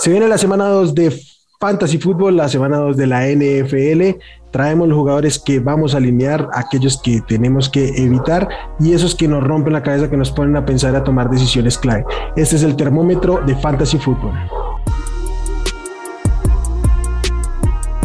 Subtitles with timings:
[0.00, 1.14] Se viene la semana 2 de
[1.60, 4.18] Fantasy Football, la semana 2 de la NFL.
[4.50, 9.28] Traemos los jugadores que vamos a alinear, aquellos que tenemos que evitar y esos que
[9.28, 12.06] nos rompen la cabeza, que nos ponen a pensar a tomar decisiones clave.
[12.34, 14.32] Este es el termómetro de Fantasy Football.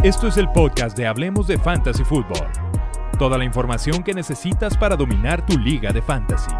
[0.03, 2.49] Esto es el podcast de Hablemos de Fantasy Football.
[3.17, 6.51] Toda la información que necesitas para dominar tu liga de fantasy.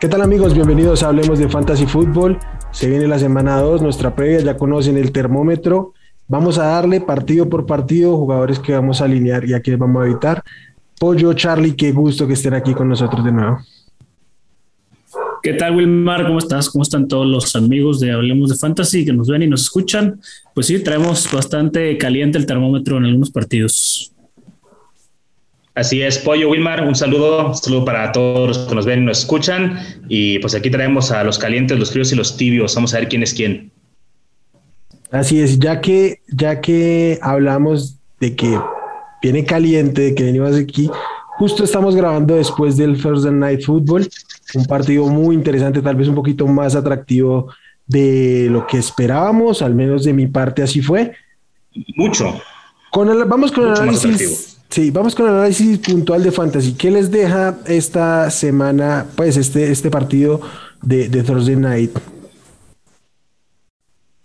[0.00, 0.54] ¿Qué tal amigos?
[0.54, 2.38] Bienvenidos a Hablemos de Fantasy Football.
[2.70, 5.92] Se viene la semana 2, nuestra previa, ya conocen el termómetro.
[6.26, 10.02] Vamos a darle partido por partido, jugadores que vamos a alinear y a quienes vamos
[10.02, 10.42] a evitar.
[10.98, 13.58] Pollo, Charlie, qué gusto que estén aquí con nosotros de nuevo.
[15.42, 16.24] ¿Qué tal, Wilmar?
[16.24, 16.70] ¿Cómo estás?
[16.70, 20.18] ¿Cómo están todos los amigos de Hablemos de Fantasy que nos ven y nos escuchan?
[20.54, 24.14] Pues sí, traemos bastante caliente el termómetro en algunos partidos.
[25.74, 29.06] Así es, Pollo Wilmar, un saludo, un saludo para todos los que nos ven y
[29.06, 29.78] nos escuchan.
[30.08, 32.74] Y pues aquí traemos a los calientes, los fríos y los tibios.
[32.74, 33.70] Vamos a ver quién es quién.
[35.12, 38.58] Así es, ya que, ya que hablamos de que
[39.22, 40.90] viene caliente, de que venimos aquí,
[41.38, 44.08] justo estamos grabando después del Thursday Night Football,
[44.54, 47.52] un partido muy interesante, tal vez un poquito más atractivo
[47.86, 51.12] de lo que esperábamos, al menos de mi parte así fue.
[51.96, 52.40] Mucho.
[52.92, 56.74] Con el, vamos con el análisis Sí, vamos con el análisis puntual de Fantasy.
[56.74, 60.40] ¿Qué les deja esta semana, pues, este, este partido
[60.80, 61.90] de, de Thursday Night?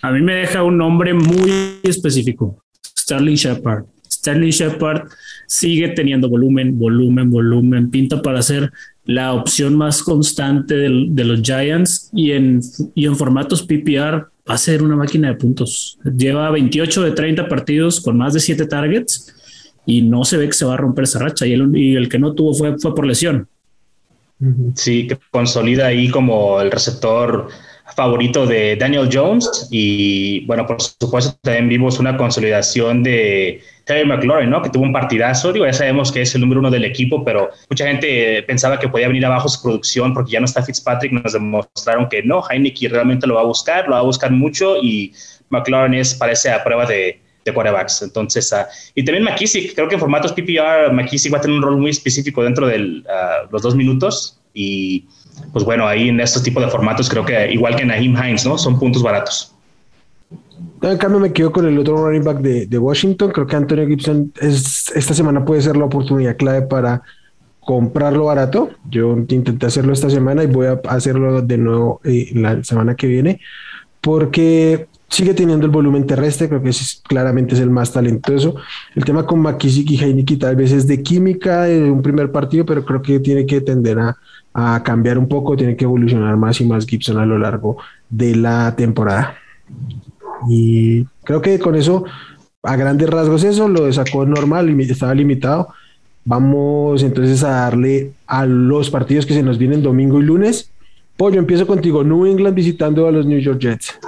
[0.04, 2.64] A mí me deja un nombre muy específico:
[2.96, 3.86] Sterling Shepard.
[4.08, 5.08] Sterling Shepard
[5.48, 7.90] sigue teniendo volumen, volumen, volumen.
[7.90, 8.72] Pinta para ser
[9.04, 12.60] la opción más constante de, los Giants y en,
[12.94, 15.98] y en formatos PPR va a ser una máquina de puntos.
[16.04, 19.35] Lleva 28 de 30 partidos con más de 7 targets
[19.86, 21.46] y no se ve que se va a romper esa racha.
[21.46, 23.48] Y el, y el que no tuvo fue, fue por lesión.
[24.76, 27.48] Sí, que consolida ahí como el receptor
[27.96, 29.68] favorito de Daniel Jones.
[29.72, 34.62] Y bueno, por supuesto también vimos una consolidación de Terry McLaurin, ¿no?
[34.62, 37.52] Que tuvo un partidazo, digo, ya sabemos que es el número uno del equipo, pero
[37.70, 41.34] mucha gente pensaba que podía venir abajo su producción porque ya no está Fitzpatrick, nos
[41.34, 45.14] demostraron que no, Heineken realmente lo va a buscar, lo va a buscar mucho y
[45.50, 48.02] McLaurin es, parece a prueba de, de quarterbacks.
[48.02, 51.64] Entonces, uh, y también McKissick, creo que en formatos PPR, McKissick va a tener un
[51.64, 54.38] rol muy específico dentro de uh, los dos minutos.
[54.54, 55.06] Y
[55.54, 58.58] pues bueno, ahí en estos tipos de formatos, creo que igual que Naheem Hines, ¿no?
[58.58, 59.54] Son puntos baratos.
[60.82, 63.32] En cambio, me quedo con el otro running back de, de Washington.
[63.32, 67.02] Creo que Antonio Gibson es, esta semana puede ser la oportunidad clave para
[67.60, 68.70] comprarlo barato.
[68.90, 73.08] Yo intenté hacerlo esta semana y voy a hacerlo de nuevo eh, la semana que
[73.08, 73.42] viene,
[74.02, 78.56] porque sigue teniendo el volumen terrestre, creo que es, claramente es el más talentoso.
[78.96, 82.66] El tema con McKissick y Heineken tal vez es de química de un primer partido,
[82.66, 84.18] pero creo que tiene que tender a,
[84.54, 87.78] a, cambiar un poco, tiene que evolucionar más y más Gibson a lo largo
[88.10, 89.36] de la temporada.
[90.48, 92.06] Y creo que con eso,
[92.64, 95.70] a grandes rasgos, eso lo sacó normal, estaba limitado.
[96.24, 100.72] Vamos entonces a darle a los partidos que se nos vienen domingo y lunes.
[101.18, 102.04] Pollo, empiezo contigo.
[102.04, 104.00] New England visitando a los New York Jets.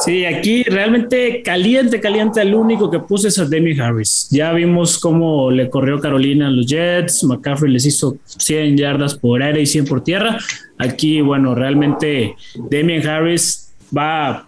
[0.00, 2.42] Sí, aquí realmente caliente, caliente.
[2.42, 4.28] El único que puse es a Demi Harris.
[4.30, 7.24] Ya vimos cómo le corrió Carolina a los Jets.
[7.24, 10.38] McCaffrey les hizo 100 yardas por aire y 100 por tierra.
[10.78, 12.34] Aquí, bueno, realmente
[12.70, 14.46] Demi Harris va a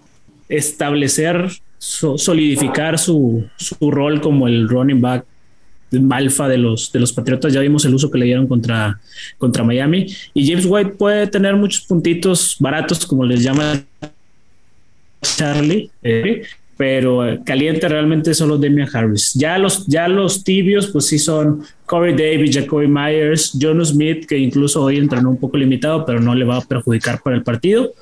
[0.48, 5.24] establecer, solidificar su, su rol como el running back
[6.10, 7.52] alfa de los, de los Patriotas.
[7.52, 9.00] Ya vimos el uso que le dieron contra,
[9.38, 10.06] contra Miami.
[10.34, 13.86] Y James White puede tener muchos puntitos baratos, como les llaman
[15.22, 16.42] Charlie, eh,
[16.76, 19.34] pero caliente realmente solo Demian Harris.
[19.34, 24.38] Ya los, ya los tibios, pues sí son Corey Davis, Jacoby Myers, John Smith, que
[24.38, 27.92] incluso hoy entrenó un poco limitado, pero no le va a perjudicar para el partido.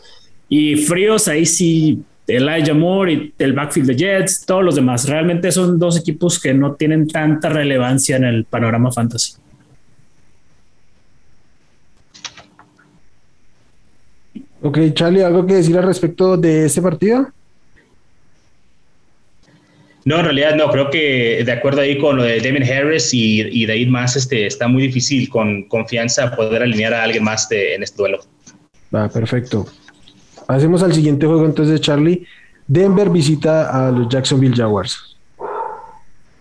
[0.48, 5.08] Y fríos, ahí sí, Elijah Moore y el backfield de Jets, todos los demás.
[5.08, 9.32] Realmente son dos equipos que no tienen tanta relevancia en el panorama fantasy.
[14.66, 17.28] Ok, Charlie, ¿algo que decir al respecto de este partido?
[20.04, 23.64] No, en realidad no, creo que de acuerdo ahí con lo de Devin Harris y,
[23.70, 27.84] ahí más este, está muy difícil con confianza poder alinear a alguien más de, en
[27.84, 28.18] este duelo.
[28.92, 29.66] Va, perfecto.
[30.48, 32.26] Hacemos al siguiente juego entonces, Charlie.
[32.66, 35.16] Denver visita a los Jacksonville Jaguars.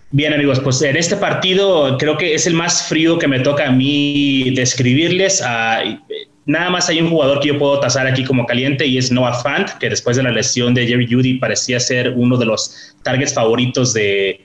[0.10, 3.68] Bien amigos, pues en este partido creo que es el más frío que me toca
[3.68, 5.42] a mí describirles.
[5.42, 6.00] Uh,
[6.46, 9.42] Nada más hay un jugador que yo puedo tasar aquí como caliente y es Noah
[9.42, 13.34] Fant, que después de la lesión de Jerry Judy parecía ser uno de los targets
[13.34, 14.42] favoritos de,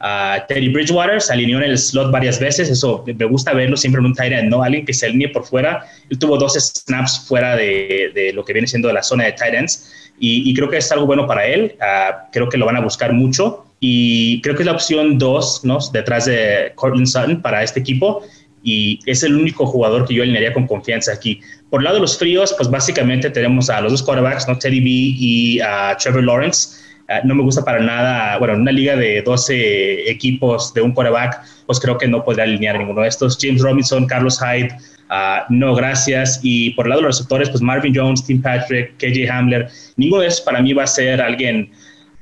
[0.00, 4.00] a Teddy Bridgewater, se alineó en el slot varias veces, eso me gusta verlo siempre
[4.00, 4.62] en un tight end, ¿no?
[4.62, 8.54] Alguien que se alinee por fuera, él tuvo dos snaps fuera de, de lo que
[8.54, 9.92] viene siendo la zona de tight ends,
[10.22, 13.12] y, creo que es algo bueno para él, uh, creo que lo van a buscar
[13.12, 15.78] mucho, y creo que es la opción dos, ¿no?
[15.92, 18.22] Detrás de Cortland Sutton para este equipo,
[18.62, 21.40] y es el único jugador que yo alinearía con confianza aquí.
[21.70, 24.58] Por el lado de los fríos, pues básicamente tenemos a los dos quarterbacks, ¿no?
[24.58, 26.80] Teddy B y a Trevor Lawrence,
[27.12, 30.92] Ah, no me gusta para nada, bueno, en una liga de 12 equipos de un
[30.92, 33.36] quarterback, pues creo que no podría alinear ninguno de estos.
[33.40, 34.68] James Robinson, Carlos Hyde,
[35.10, 36.38] uh, no, gracias.
[36.44, 40.22] Y por el lado de los receptores, pues Marvin Jones, Tim Patrick, KJ Hamler, ninguno
[40.22, 41.72] de esos para mí va a ser alguien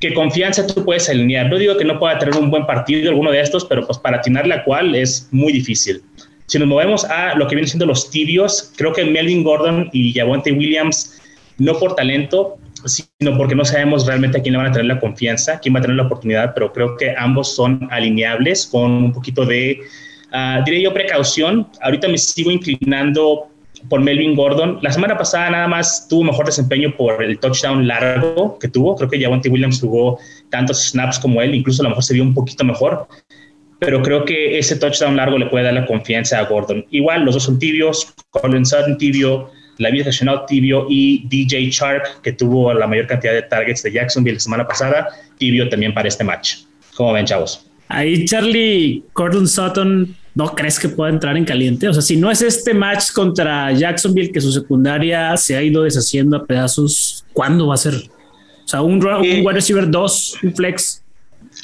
[0.00, 1.50] que confianza tú puedes alinear.
[1.50, 4.16] No digo que no pueda tener un buen partido alguno de estos, pero pues para
[4.16, 6.00] atinar la cual es muy difícil.
[6.48, 10.14] Si nos movemos a lo que vienen siendo los tibios, creo que Melvin Gordon y
[10.14, 11.20] Javonte Williams,
[11.58, 12.56] no por talento,
[12.86, 15.80] sino porque no sabemos realmente a quién le van a tener la confianza, quién va
[15.80, 19.78] a tener la oportunidad, pero creo que ambos son alineables con un poquito de,
[20.32, 21.68] uh, diría yo, precaución.
[21.82, 23.48] Ahorita me sigo inclinando
[23.90, 24.78] por Melvin Gordon.
[24.80, 28.96] La semana pasada nada más tuvo mejor desempeño por el touchdown largo que tuvo.
[28.96, 30.18] Creo que Javonte Williams jugó
[30.50, 33.06] tantos snaps como él, incluso a lo mejor se vio un poquito mejor.
[33.78, 36.84] Pero creo que ese touchdown largo le puede dar la confianza a Gordon.
[36.90, 42.20] Igual, los dos son tibios, Colin Sutton tibio, la vida Nacional Tibio y DJ Shark,
[42.22, 45.08] que tuvo la mayor cantidad de targets de Jacksonville la semana pasada,
[45.38, 46.58] Tibio también para este match.
[46.96, 47.64] ¿Cómo ven, chavos?
[47.88, 51.88] Ahí, Charlie, Gordon Sutton, ¿no crees que pueda entrar en caliente?
[51.88, 55.84] O sea, si no es este match contra Jacksonville, que su secundaria se ha ido
[55.84, 57.94] deshaciendo a pedazos, ¿cuándo va a ser?
[57.94, 61.02] O sea, un, un eh, wide receiver 2, un flex.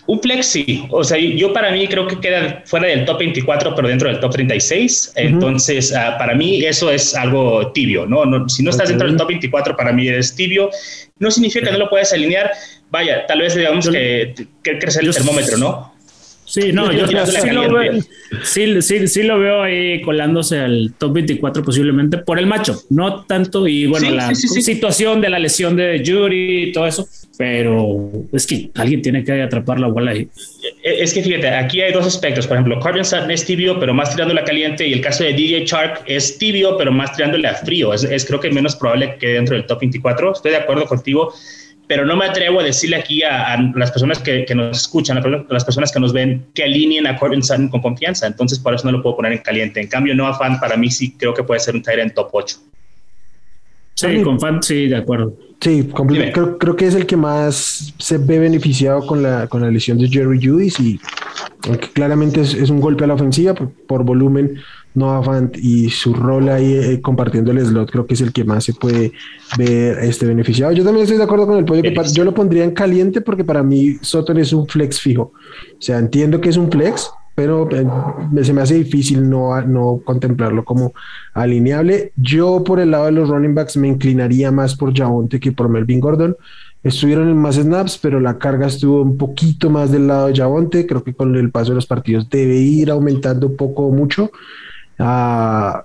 [0.06, 3.74] Un flex sí, o sea, yo para mí creo que queda fuera del top 24,
[3.74, 5.12] pero dentro del top 36.
[5.16, 8.26] Entonces, uh, para mí eso es algo tibio, ¿no?
[8.26, 10.70] no si no estás dentro del top 24, para mí es tibio.
[11.18, 12.50] No significa que no lo puedas alinear.
[12.90, 15.94] Vaya, tal vez digamos que, que crecer el termómetro, ¿no?
[16.46, 17.92] Sí, no, yo, sí, lo veo,
[18.42, 23.24] sí, sí, sí, lo veo ahí colándose al top 24 posiblemente por el macho, no
[23.24, 28.46] tanto y bueno, la situación de la lesión de Yuri y todo eso, pero es
[28.46, 30.28] que alguien tiene que atrapar la bola ahí.
[30.82, 33.92] E, es que fíjate, aquí hay dos aspectos, por ejemplo, Corbin Sutton es tibio, pero
[33.94, 37.48] más tirándole a caliente y el caso de DJ Shark es tibio, pero más tirándole
[37.48, 40.58] a frío, es, es creo que menos probable que dentro del top 24, estoy de
[40.58, 41.32] acuerdo contigo
[41.86, 45.64] pero no me atrevo a decirle aquí a, las personas que, nos escuchan, a las
[45.64, 48.26] personas que nos ven, que alineen a Corbin Sutton con confianza.
[48.26, 49.80] Entonces, por eso no lo puedo poner en caliente.
[49.80, 52.56] En cambio, Noah Fan para mí sí creo que puede ser un en top 8.
[54.10, 55.34] Sí, con Fan sí, de acuerdo.
[55.60, 55.88] Sí,
[56.32, 59.96] creo, creo, que es el que más se ve beneficiado con la, con la lesión
[59.96, 61.00] de Jerry Judis y
[61.66, 63.54] aunque claramente es, un golpe a la ofensiva
[63.86, 64.56] por volumen,
[64.94, 68.44] Noah Fant y su rol ahí eh, compartiendo el slot creo que es el que
[68.44, 69.12] más se puede
[69.56, 70.72] ver este beneficiado.
[70.72, 73.44] Yo también estoy de acuerdo con el pollo que yo lo pondría en caliente porque
[73.44, 75.32] para mí Soton es un flex fijo.
[75.32, 77.86] O sea, entiendo que es un flex, pero eh,
[78.42, 80.94] se me hace difícil no, no contemplarlo como
[81.32, 82.12] alineable.
[82.16, 85.68] Yo por el lado de los running backs me inclinaría más por Javonte que por
[85.68, 86.36] Melvin Gordon.
[86.82, 90.86] Estuvieron en más snaps, pero la carga estuvo un poquito más del lado de Javonte.
[90.86, 94.30] Creo que con el paso de los partidos debe ir aumentando un poco o mucho.
[94.98, 95.84] Ah,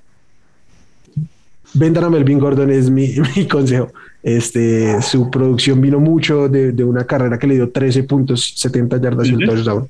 [1.74, 3.16] vendan a Melvin Gordon es mi,
[3.50, 3.92] consejo.
[4.22, 9.28] Este, su producción vino mucho de, una carrera que le dio 13 puntos, 70 yardas
[9.30, 9.88] y un touchdown.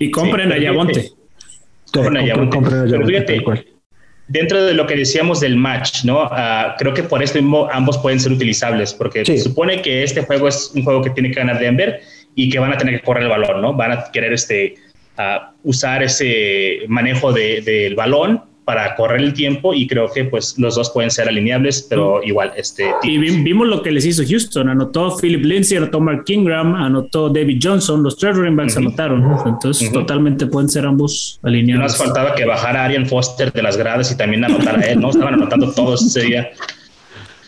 [0.00, 1.12] Y compren a Yabonte.
[4.26, 6.20] Dentro de lo que decíamos del match, ¿no?
[6.22, 10.22] Ah, creo que por esto mismo ambos pueden ser utilizables, porque se supone que este
[10.22, 12.00] juego es un juego que tiene que ganar Denver
[12.34, 13.74] y que van a tener que correr el balón, ¿no?
[13.74, 14.76] Van a querer este,
[15.64, 20.76] usar ese manejo del de, balón para correr el tiempo y creo que pues los
[20.76, 25.16] dos pueden ser alineables, pero igual este y vimos lo que les hizo Houston, anotó
[25.16, 30.46] Philip Lindsay, anotó Mark Kingram, anotó David Johnson, los tres running backs anotaron, entonces totalmente
[30.46, 31.82] pueden ser ambos alineados.
[31.82, 35.10] Nos faltaba que bajara Arian Foster de las gradas y también anotara él, ¿no?
[35.10, 36.50] Estaban anotando todos ese día.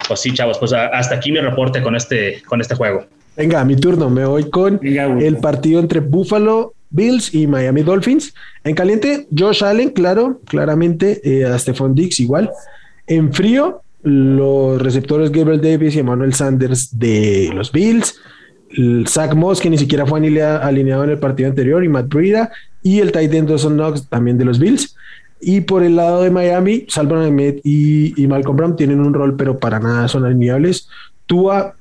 [0.09, 3.07] Pues sí, chavos, pues hasta aquí mi reporte con este con este juego.
[3.37, 8.35] Venga, mi turno, me voy con el partido entre Buffalo Bills y Miami Dolphins.
[8.65, 12.51] En caliente, Josh Allen, claro, claramente, eh, a Stephon Dix igual.
[13.07, 18.21] En frío, los receptores Gabriel Davis y Emmanuel Sanders de los Bills.
[19.07, 22.51] Zach Moss, que ni siquiera fue alineado en el partido anterior, y Matt Breida,
[22.83, 24.97] y el tight end Dawson Knox también de los Bills.
[25.41, 29.37] Y por el lado de Miami, Salvan Ahmed y, y Malcolm Brown tienen un rol,
[29.37, 30.89] pero para nada son alineables.
[31.27, 31.75] Tua,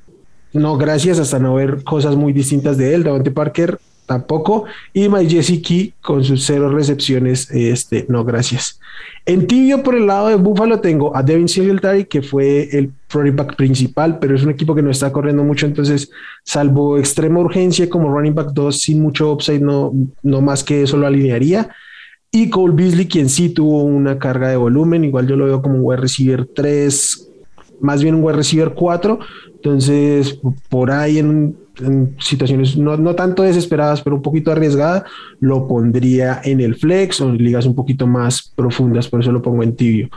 [0.54, 3.04] no, gracias, hasta no ver cosas muy distintas de él.
[3.04, 3.80] Davante Parker,
[4.12, 4.66] tampoco.
[4.94, 8.78] Y My Jesse Key con sus cero recepciones, este, no, gracias.
[9.26, 13.36] En tibio, por el lado de Buffalo, tengo a Devin Singletary, que fue el running
[13.38, 15.66] back principal, pero es un equipo que no está corriendo mucho.
[15.66, 16.12] Entonces,
[16.44, 20.98] salvo extrema urgencia como running back 2, sin mucho upside, no, no más que eso
[20.98, 21.70] lo alinearía.
[22.32, 25.76] Y Cole Beasley, quien sí tuvo una carga de volumen, igual yo lo veo como
[25.76, 27.30] un wide receiver 3,
[27.80, 29.20] más bien un wide receiver 4.
[29.56, 30.38] Entonces,
[30.70, 31.56] por ahí en,
[32.20, 35.06] situaciones no, no, tanto desesperadas, pero un poquito arriesgada,
[35.40, 39.42] lo pondría en el flex o en ligas un poquito más profundas, por eso lo
[39.42, 40.10] pongo en tibio.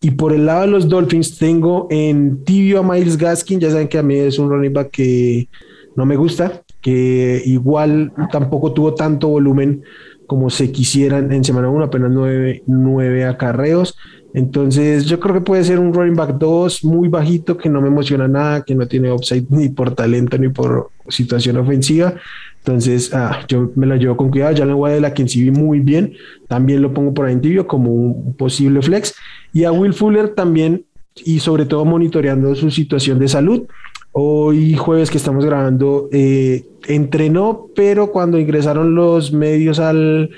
[0.00, 3.58] Y por el lado de los Dolphins, tengo en tibio a Miles Gaskin.
[3.58, 5.48] Ya saben que a mí es un running back que
[5.96, 9.82] no me gusta, que igual tampoco tuvo tanto volumen
[10.28, 13.96] como se quisieran en semana 1, apenas nueve, nueve acarreos.
[14.34, 17.88] Entonces, yo creo que puede ser un running back 2 muy bajito, que no me
[17.88, 22.14] emociona nada, que no tiene upside ni por talento ni por situación ofensiva.
[22.58, 24.64] Entonces, ah, yo me la llevo con cuidado.
[24.64, 26.12] La voy de la que vi muy bien.
[26.48, 29.14] También lo pongo por ahí en tibio como un posible flex.
[29.52, 30.84] Y a Will Fuller también,
[31.24, 33.66] y sobre todo monitoreando su situación de salud.
[34.12, 40.30] Hoy jueves que estamos grabando, eh, entrenó, pero cuando ingresaron los medios al,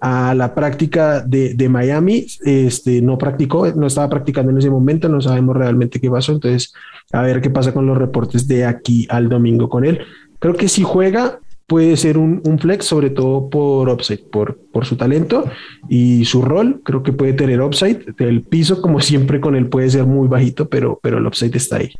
[0.00, 5.08] a la práctica de, de, Miami, este, no practicó, no estaba practicando en ese momento,
[5.08, 6.72] no sabemos realmente qué pasó, entonces
[7.12, 10.00] a ver qué pasa con los reportes de aquí al domingo con él.
[10.38, 14.86] Creo que si juega puede ser un, un flex, sobre todo por upside, por, por
[14.86, 15.44] su talento
[15.88, 19.90] y su rol, creo que puede tener upside, el piso como siempre con él puede
[19.90, 21.92] ser muy bajito, pero, pero el upside está ahí.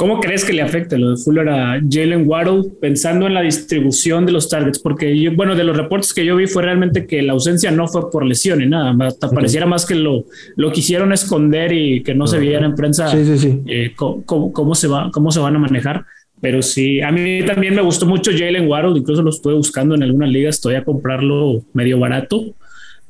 [0.00, 4.24] ¿Cómo crees que le afecta lo de Fuller a Jalen Waddle pensando en la distribución
[4.24, 4.78] de los targets?
[4.78, 7.86] Porque yo, bueno, de los reportes que yo vi fue realmente que la ausencia no
[7.86, 10.24] fue por lesión y nada, más, pareciera más que lo,
[10.56, 15.30] lo quisieron esconder y que no se viera en prensa eh, cómo, se va, cómo
[15.30, 16.06] se van a manejar.
[16.40, 20.02] Pero sí, a mí también me gustó mucho Jalen Waddle, incluso lo estuve buscando en
[20.02, 22.54] algunas ligas, estoy a comprarlo medio barato,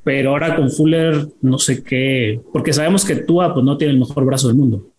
[0.03, 4.01] pero ahora con Fuller no sé qué, porque sabemos que Tua pues no tiene el
[4.01, 4.91] mejor brazo del mundo.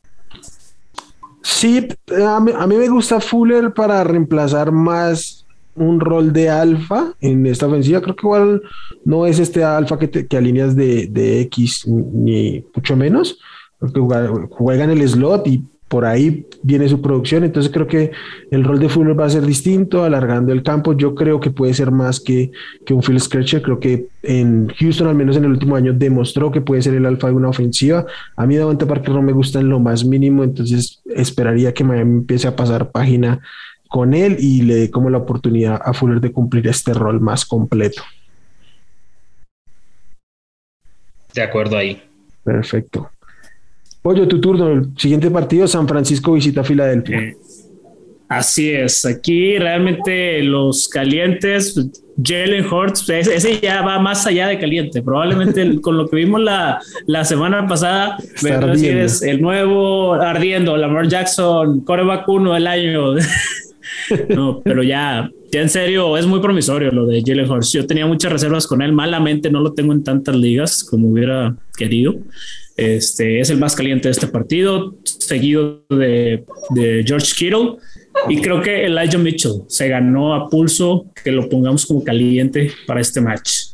[1.43, 1.88] Sí,
[2.25, 5.45] a mí, me gusta Fuller para reemplazar más
[5.75, 8.01] un rol de alfa en esta ofensiva.
[8.01, 8.62] Creo que igual
[9.05, 13.39] no es este alfa que, que alineas de, de, X ni mucho menos.
[13.79, 17.43] Creo que juega en el slot y por ahí viene su producción.
[17.43, 18.12] Entonces creo que
[18.50, 20.93] el rol de Fuller va a ser distinto, alargando el campo.
[20.93, 22.50] Yo creo que puede ser más que,
[22.86, 23.62] que un Phil Scratcher.
[23.62, 27.05] Creo que en Houston, al menos en el último año, demostró que puede ser el
[27.05, 28.05] alfa de una ofensiva.
[28.38, 32.19] A mí Davante Parker no me gusta en lo más mínimo, entonces esperaría que Miami
[32.19, 33.41] empiece a pasar página
[33.89, 37.45] con él y le dé como la oportunidad a Fuller de cumplir este rol más
[37.45, 38.01] completo.
[41.33, 42.01] De acuerdo ahí.
[42.45, 43.12] Perfecto.
[44.01, 44.72] Pollo, tu turno.
[44.72, 47.20] El siguiente partido, San Francisco visita Filadelfia.
[47.20, 47.38] Eh,
[48.29, 49.05] así es.
[49.05, 51.75] Aquí realmente los calientes,
[52.22, 55.03] Jalen Hurts, ese, ya va más allá de caliente.
[55.03, 61.81] Probablemente con lo que vimos la, la semana pasada, es el nuevo ardiendo, Lamar Jackson,
[61.81, 63.15] coreback uno del año.
[64.29, 67.71] no, pero ya, ya en serio, es muy promisorio lo de Jalen Hurts.
[67.71, 68.93] Yo tenía muchas reservas con él.
[68.93, 72.15] Malamente no lo tengo en tantas ligas como hubiera querido.
[72.77, 76.43] Este, es el más caliente de este partido, seguido de,
[77.05, 77.77] George Kittle.
[78.29, 83.01] Y creo que Elijah Mitchell se ganó a pulso que lo pongamos como caliente para
[83.01, 83.71] este match.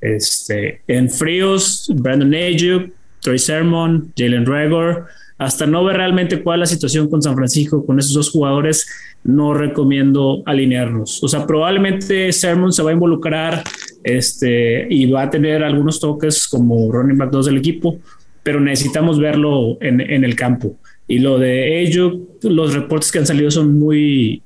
[0.00, 5.06] Este, en fríos, Brandon Ayuk, Troy Sermon, Jalen Regor.
[5.38, 8.86] Hasta no ver realmente cuál es la situación con San Francisco, con esos dos jugadores,
[9.22, 11.22] no recomiendo alinearnos.
[11.22, 13.62] O sea, probablemente Sermon se va a involucrar
[14.02, 17.98] este, y va a tener algunos toques como running back 2 del equipo,
[18.42, 20.76] pero necesitamos verlo en, en el campo.
[21.08, 24.42] Y lo de ello, los reportes que han salido son muy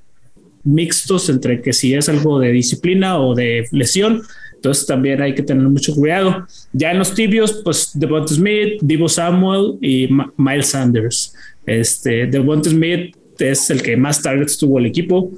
[0.64, 4.22] mixtos entre que si es algo de disciplina o de lesión.
[4.60, 6.46] Entonces también hay que tener mucho cuidado.
[6.74, 11.34] Ya en los tibios, pues Devonta Smith, Divo Samuel y Miles Sanders.
[11.64, 15.30] Este, Devonta Smith es el que más targets tuvo el equipo.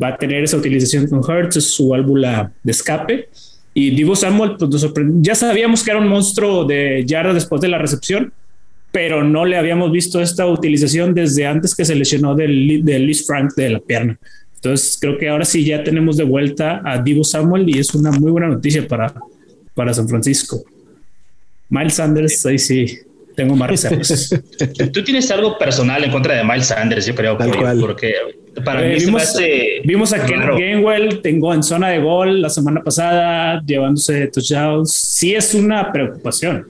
[0.00, 3.28] Va a tener esa utilización con Hertz, es su válvula de escape.
[3.74, 5.16] Y Divo Samuel, pues nos sorprendió.
[5.22, 8.32] Ya sabíamos que era un monstruo de yarda después de la recepción,
[8.92, 13.26] pero no le habíamos visto esta utilización desde antes que se lesionó del, del Liz
[13.26, 14.20] Frank de la pierna.
[14.58, 18.10] Entonces creo que ahora sí ya tenemos de vuelta a Divo Samuel y es una
[18.10, 19.14] muy buena noticia para,
[19.72, 20.64] para San Francisco.
[21.68, 22.98] Miles Sanders, ahí sí,
[23.36, 24.34] tengo más reservas.
[24.92, 28.14] Tú tienes algo personal en contra de Miles Sanders, yo creo, porque
[28.64, 29.36] para mí vimos,
[29.84, 34.92] vimos a Ken Gainwell, tengo en zona de gol la semana pasada, llevándose touchdowns.
[34.92, 36.68] Sí es una preocupación.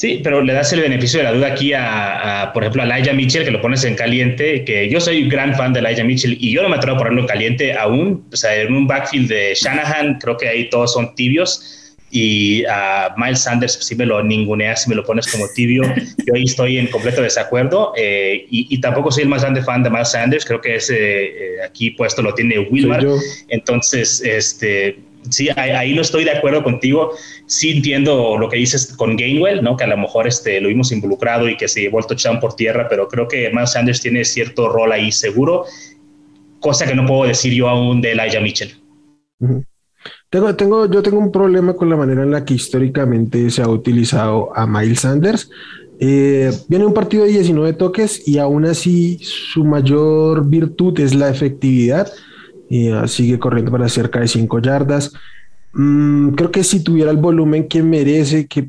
[0.00, 3.12] Sí, pero le das el beneficio de la duda aquí a, por ejemplo, a Elijah
[3.12, 6.52] Mitchell, que lo pones en caliente, que yo soy gran fan de Elijah Mitchell y
[6.52, 8.24] yo no me atrevo a ponerlo en caliente aún.
[8.32, 11.96] O sea, en un backfield de Shanahan, creo que ahí todos son tibios.
[12.12, 15.82] Y a Miles Sanders, si me lo ninguneas, si me lo pones como tibio,
[16.26, 17.92] yo ahí estoy en completo desacuerdo.
[17.96, 21.62] Eh, y, tampoco soy el más grande fan de Miles Sanders, creo que ese eh,
[21.62, 23.06] aquí puesto lo tiene Wilmar.
[23.48, 24.96] Entonces, este
[25.28, 27.12] sí, ahí, no estoy de acuerdo contigo.
[27.46, 29.76] Sí entiendo lo que dices con Gainwell, ¿no?
[29.76, 32.54] Que a lo mejor este, lo vimos involucrado y que se llevó el touchdown por
[32.54, 35.64] tierra, pero creo que Miles Sanders tiene cierto rol ahí seguro,
[36.60, 38.74] cosa que no puedo decir yo aún de Elijah Mitchell.
[40.30, 43.68] Tengo, tengo, yo tengo un problema con la manera en la que históricamente se ha
[43.68, 45.50] utilizado a Miles Sanders.
[45.98, 51.28] Eh, viene un partido de 19 toques y aún así su mayor virtud es la
[51.28, 52.10] efectividad
[52.70, 55.12] y ah, sigue corriendo para cerca de 5 yardas.
[55.74, 58.68] Mm, creo que si tuviera el volumen que merece, que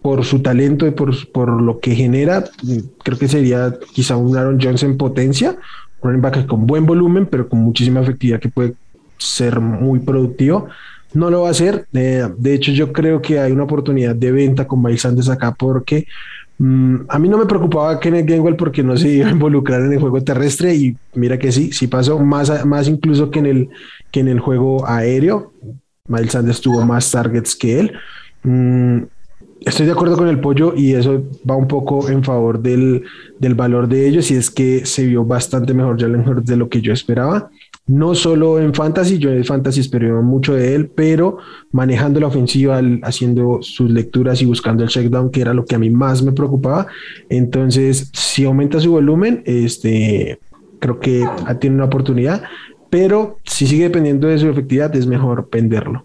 [0.00, 4.36] por su talento y por, por lo que genera, mm, creo que sería quizá un
[4.36, 5.56] Aaron Jones en potencia,
[6.00, 8.74] un running back con buen volumen, pero con muchísima efectividad que puede
[9.18, 10.68] ser muy productivo.
[11.12, 11.86] No lo va a hacer.
[11.94, 15.52] Eh, de hecho, yo creo que hay una oportunidad de venta con Miles Sanders acá
[15.52, 16.06] porque
[16.58, 19.92] Mm, a mí no me preocupaba Kenneth Gainwell porque no se iba a involucrar en
[19.92, 23.68] el juego terrestre y mira que sí, sí pasó más, más incluso que en, el,
[24.10, 25.52] que en el juego aéreo.
[26.08, 27.92] Miles Sanders tuvo más targets que él.
[28.42, 29.02] Mm,
[29.64, 33.04] estoy de acuerdo con el pollo y eso va un poco en favor del,
[33.38, 36.68] del valor de ellos y es que se vio bastante mejor ya mejor de lo
[36.68, 37.50] que yo esperaba
[37.88, 41.38] no solo en fantasy, yo en fantasy espero mucho de él, pero
[41.72, 45.78] manejando la ofensiva, haciendo sus lecturas y buscando el checkdown, que era lo que a
[45.78, 46.86] mí más me preocupaba.
[47.30, 50.38] Entonces, si aumenta su volumen, este,
[50.78, 51.24] creo que
[51.60, 52.42] tiene una oportunidad,
[52.90, 56.04] pero si sigue dependiendo de su efectividad, es mejor venderlo.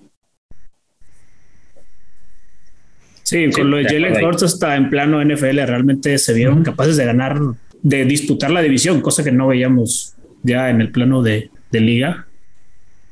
[3.23, 7.05] Sí, con lo de Jalen Hurts está en plano NFL, realmente se vieron capaces de
[7.05, 7.39] ganar,
[7.81, 12.27] de disputar la división, cosa que no veíamos ya en el plano de, de liga.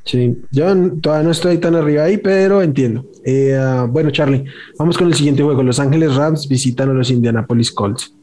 [0.04, 0.66] Sí, yo
[1.02, 3.06] todavía no estoy tan arriba ahí, pero entiendo.
[3.26, 4.46] Eh, ah, bueno, Charlie,
[4.80, 5.62] vamos con el siguiente juego.
[5.62, 8.14] Los Ángeles Rams visitan a los Indianapolis Colts.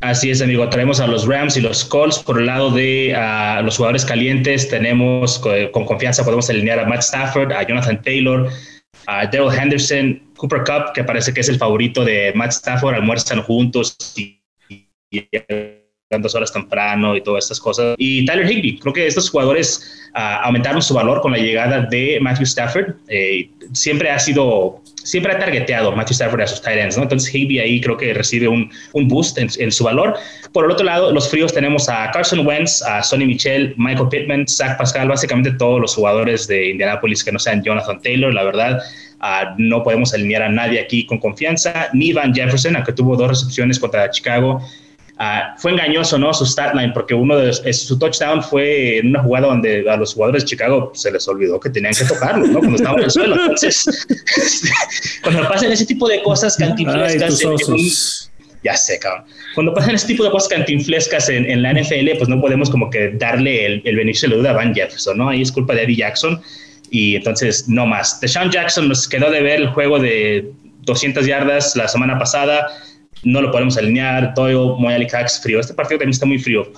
[0.00, 0.66] Así es, amigo.
[0.70, 2.20] Traemos a los Rams y los Colts.
[2.20, 7.00] Por el lado de ah, los jugadores calientes, tenemos con confianza, podemos alinear a Matt
[7.00, 8.48] Stafford, a Jonathan Taylor,
[9.06, 12.94] a Daryl Henderson, Cooper Cup, que parece que es el favorito de Matt Stafford.
[12.94, 14.40] Almuerzan juntos y
[16.10, 17.94] tantas horas temprano y todas estas cosas.
[17.96, 22.18] Y Tyler Higby, creo que estos jugadores ah, aumentaron su valor con la llegada de
[22.20, 22.94] Matthew Stafford.
[23.06, 27.04] Eh, siempre ha sido, siempre ha targeteado Matthew Stafford a sus tight ends, ¿no?
[27.04, 30.16] Entonces Higby ahí creo que recibe un, un boost en, su valor.
[30.52, 34.48] Por el otro lado, los fríos tenemos a Carson Wentz, a Sonny Michel, Michael Pittman,
[34.48, 38.80] Zach Pascal, básicamente todos los jugadores de Indianapolis que no sean Jonathan Taylor, la verdad.
[39.20, 43.28] Ah, no podemos alinear a nadie aquí con confianza, ni Van Jefferson, aunque tuvo dos
[43.28, 44.60] recepciones contra Chicago.
[45.22, 46.32] Ah, fue engañoso, ¿no?
[46.32, 50.44] Su statline, porque uno de su touchdown fue en una jugada donde a los jugadores
[50.44, 52.58] de Chicago se les olvidó que tenían que tocarlo, ¿no?
[52.60, 53.34] Cuando estaban en el suelo.
[53.34, 54.06] Entonces,
[55.22, 57.38] cuando pasan ese tipo de cosas cantinflescas,
[58.64, 59.26] ya sé, cabrón.
[59.54, 62.88] Cuando pasan ese tipo de cosas cantinflescas en, en la NFL, pues no podemos como
[62.88, 65.28] que darle el, el beneficio de la duda a Van Jefferson, ¿no?
[65.28, 66.40] Ahí es culpa de Eddie Jackson
[66.90, 68.22] y entonces no más.
[68.22, 70.50] Deshaun Jackson nos quedó de ver el juego de
[70.86, 72.68] 200 yardas la semana pasada
[73.22, 74.34] no lo podemos alinear.
[74.34, 75.60] Doyle, Moyali Cax, frío.
[75.60, 76.70] Este partido también está muy frío.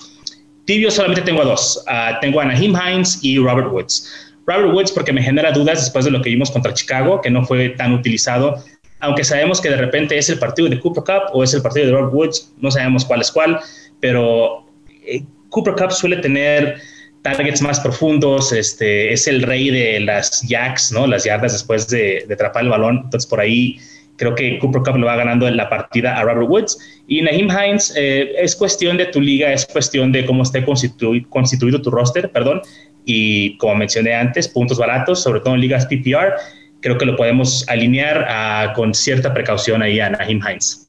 [0.65, 1.83] Tibio solamente tengo a dos.
[1.87, 4.09] Ah, tengo a Naheem Hines y Robert Woods.
[4.47, 7.45] Robert Woods porque me genera dudas después de lo que vimos contra Chicago, que no
[7.45, 8.63] fue tan utilizado.
[9.01, 11.87] Aunque sabemos que de repente es el partido de Cooper Cup o es el partido
[11.87, 13.59] de Robert Woods, no sabemos cuál es cuál,
[14.01, 14.65] pero
[15.05, 16.77] eh, Cooper Cup suele tener
[17.23, 21.07] targets más profundos, este, es el rey de las jacks, ¿no?
[21.07, 23.79] Las yardas después de, de atrapar el balón, entonces por ahí
[24.23, 26.79] Creo que Cooper Cup lo va ganando en la partida a Robert Woods.
[27.09, 31.83] Y Naheem Hines eh, es cuestión de tu liga, es cuestión de cómo esté constituido
[31.83, 32.63] tu roster, perdón.
[33.05, 36.35] Y como mencioné antes, puntos baratos, sobre todo en ligas PPR,
[36.81, 40.89] creo que lo podemos alinear ah, con cierta precaución ahí a Naheem Hines.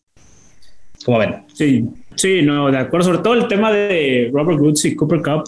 [1.04, 1.38] ¿Cómo ven?
[1.56, 3.08] Sí, sí, no, de acuerdo.
[3.08, 5.46] Sobre todo el tema de Robert Woods y Cooper Cup.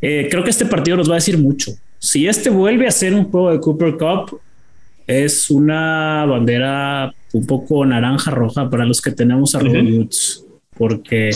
[0.00, 1.72] Eh, creo que este partido nos va a decir mucho.
[1.98, 4.40] Si este vuelve a ser un juego de Cooper Cup,
[5.06, 11.30] es una bandera un poco naranja roja para los que tenemos a Robert Woods, porque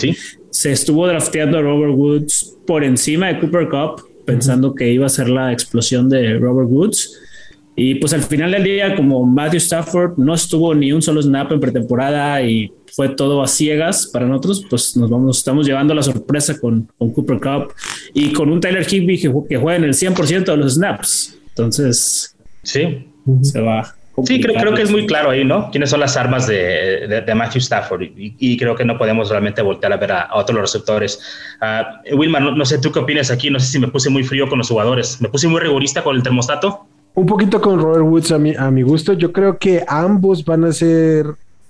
[0.49, 5.09] se estuvo drafteando a Robert Woods por encima de Cooper Cup, pensando que iba a
[5.09, 7.19] ser la explosión de Robert Woods.
[7.75, 11.51] Y pues al final del día, como Matthew Stafford no estuvo ni un solo snap
[11.53, 16.03] en pretemporada y fue todo a ciegas para nosotros, pues nos vamos, estamos llevando la
[16.03, 17.73] sorpresa con, con Cooper Cup
[18.13, 21.37] y con un Tyler Higby que, que juega en el 100% de los snaps.
[21.49, 23.05] Entonces, sí,
[23.41, 25.69] se va Sí, creo, creo, que es muy claro ahí, ¿no?
[25.71, 28.03] ¿Quiénes son las armas de, de, Matthew Stafford?
[28.15, 31.19] Y, creo que no podemos realmente voltear a ver a, otros receptores.
[31.61, 34.47] Uh, Wilma, no, sé tú qué opinas aquí, no sé si me puse muy frío
[34.47, 36.85] con los jugadores, me puse muy rigorista con el termostato.
[37.15, 40.65] Un poquito con Robert Woods a mi, a mi gusto, yo creo que ambos van
[40.65, 41.25] a ser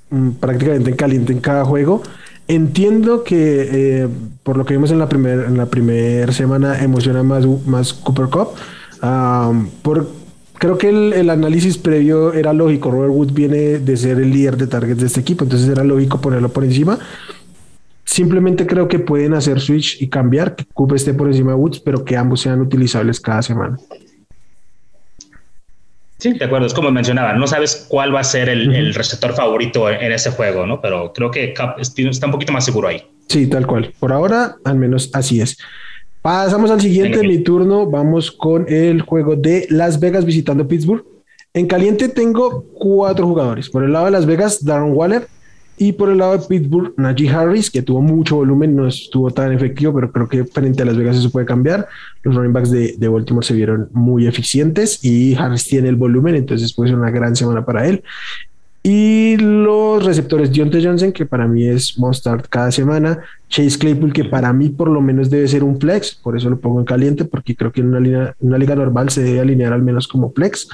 [0.09, 2.03] mm, prácticamente en caliente en cada juego.
[2.47, 4.07] Entiendo que eh,
[4.43, 8.25] por lo que vimos en la primera en la primera semana emociona más, más Cooper
[8.25, 8.49] Cup.
[9.83, 10.18] por,
[10.59, 12.91] creo que el, análisis previo era lógico.
[12.91, 16.21] Robert Woods viene de ser el líder de targets de este equipo, entonces era lógico
[16.21, 16.99] ponerlo por encima.
[18.03, 21.79] Simplemente creo que pueden hacer switch y cambiar, que Cooper esté por encima de Woods,
[21.79, 23.77] pero que ambos sean utilizables cada semana.
[26.17, 26.67] Sí, de acuerdo.
[26.67, 30.65] Es como mencionaba, no sabes cuál va a ser el, receptor favorito en, ese juego,
[30.65, 30.81] ¿no?
[30.81, 33.03] Pero creo que está un poquito más seguro ahí.
[33.29, 33.93] Sí, tal cual.
[33.99, 35.57] Por ahora, al menos así es.
[36.21, 37.89] Pasamos al siguiente, mi turno.
[37.89, 41.05] Vamos con el juego de Las Vegas visitando Pittsburgh.
[41.53, 43.69] En caliente tengo cuatro jugadores.
[43.69, 45.27] Por el lado de Las Vegas, Darren Waller,
[45.81, 49.53] y por el lado de Pittsburgh, Najee Harris, que tuvo mucho volumen, no estuvo tan
[49.53, 51.87] efectivo, pero creo que frente a Las Vegas eso puede cambiar.
[52.21, 56.35] Los running backs de, de Baltimore se vieron muy eficientes y Harris tiene el volumen,
[56.35, 58.03] entonces puede ser una gran semana para él.
[58.81, 63.19] Y los receptores Deontay Johnson, que para mí es must start cada semana.
[63.49, 66.59] Chase Claypool, que para mí por lo menos debe ser un flex, por eso lo
[66.59, 69.83] pongo en caliente, porque creo que en una, una liga normal se debe alinear al
[69.83, 70.69] menos como flex.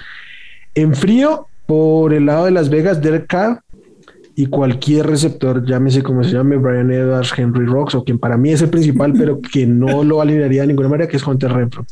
[0.76, 3.62] En frío, por el lado de Las Vegas, Derek Carr,
[4.38, 8.52] y cualquier receptor, llámese como se llame, Brian Edwards, Henry Rocks, o quien para mí
[8.52, 11.86] es el principal, pero que no lo alinearía de ninguna manera, que es Hunter Renfro.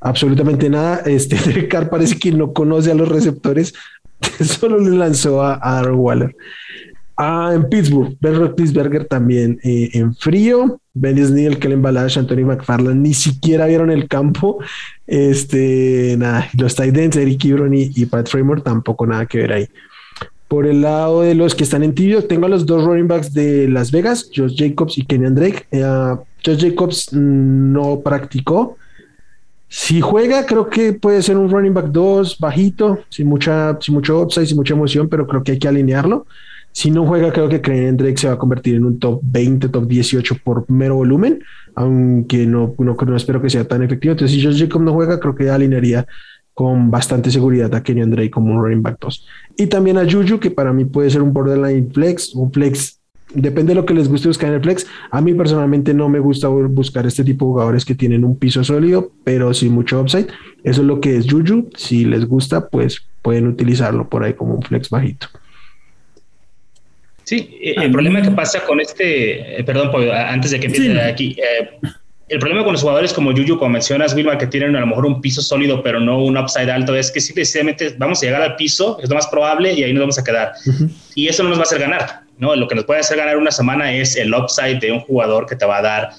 [0.00, 1.02] Absolutamente nada.
[1.04, 3.74] Este Derek Carr parece que no conoce a los receptores,
[4.44, 6.36] solo le lanzó a, Aaron Waller.
[7.16, 10.80] Ah, en Pittsburgh, Ben Roethlisberger también eh, en frío.
[10.94, 14.58] Ben Neal, Kellen Balash, Anthony McFarland ni siquiera vieron el campo.
[15.06, 19.68] Este, nada, los Titans, Eric Ebron y, Pat Framer tampoco nada que ver ahí.
[20.48, 23.32] Por el lado de los que están en tibio, tengo a los dos running backs
[23.32, 25.66] de Las Vegas, Josh Jacobs y Kenyan Drake.
[25.70, 25.82] Eh,
[26.44, 28.76] Josh Jacobs no practicó.
[29.74, 34.20] Si juega, creo que puede ser un running back 2 bajito, sin, mucha, sin mucho
[34.20, 36.26] upside, sin mucha emoción, pero creo que hay que alinearlo.
[36.72, 39.70] Si no juega, creo que Kenyan Drake se va a convertir en un top 20,
[39.70, 41.42] top 18 por mero volumen,
[41.74, 44.12] aunque no, no, no espero que sea tan efectivo.
[44.12, 46.06] Entonces, si Josh Jacobs no juega, creo que alinearía
[46.52, 49.26] con bastante seguridad a Kenny Drake como un running back 2.
[49.56, 53.00] Y también a Juju, que para mí puede ser un borderline flex, un flex,
[53.34, 54.86] depende de lo que les guste buscar en el flex.
[55.10, 58.64] A mí personalmente no me gusta buscar este tipo de jugadores que tienen un piso
[58.64, 60.28] sólido, pero sin mucho upside.
[60.64, 61.70] Eso es lo que es Juju.
[61.76, 65.28] Si les gusta, pues pueden utilizarlo por ahí como un flex bajito.
[67.24, 71.88] Sí, el problema que pasa con este, eh, perdón, antes de que empiece aquí, eh,
[72.28, 75.04] el problema con los jugadores como Yuyu, como mencionas, Wilma, que tienen a lo mejor
[75.04, 78.56] un piso sólido, pero no un upside alto, es que simplemente vamos a llegar al
[78.56, 80.52] piso, es lo más probable, y ahí nos vamos a quedar.
[81.14, 82.56] Y eso no nos va a hacer ganar, ¿no?
[82.56, 85.54] Lo que nos puede hacer ganar una semana es el upside de un jugador que
[85.54, 86.10] te va a dar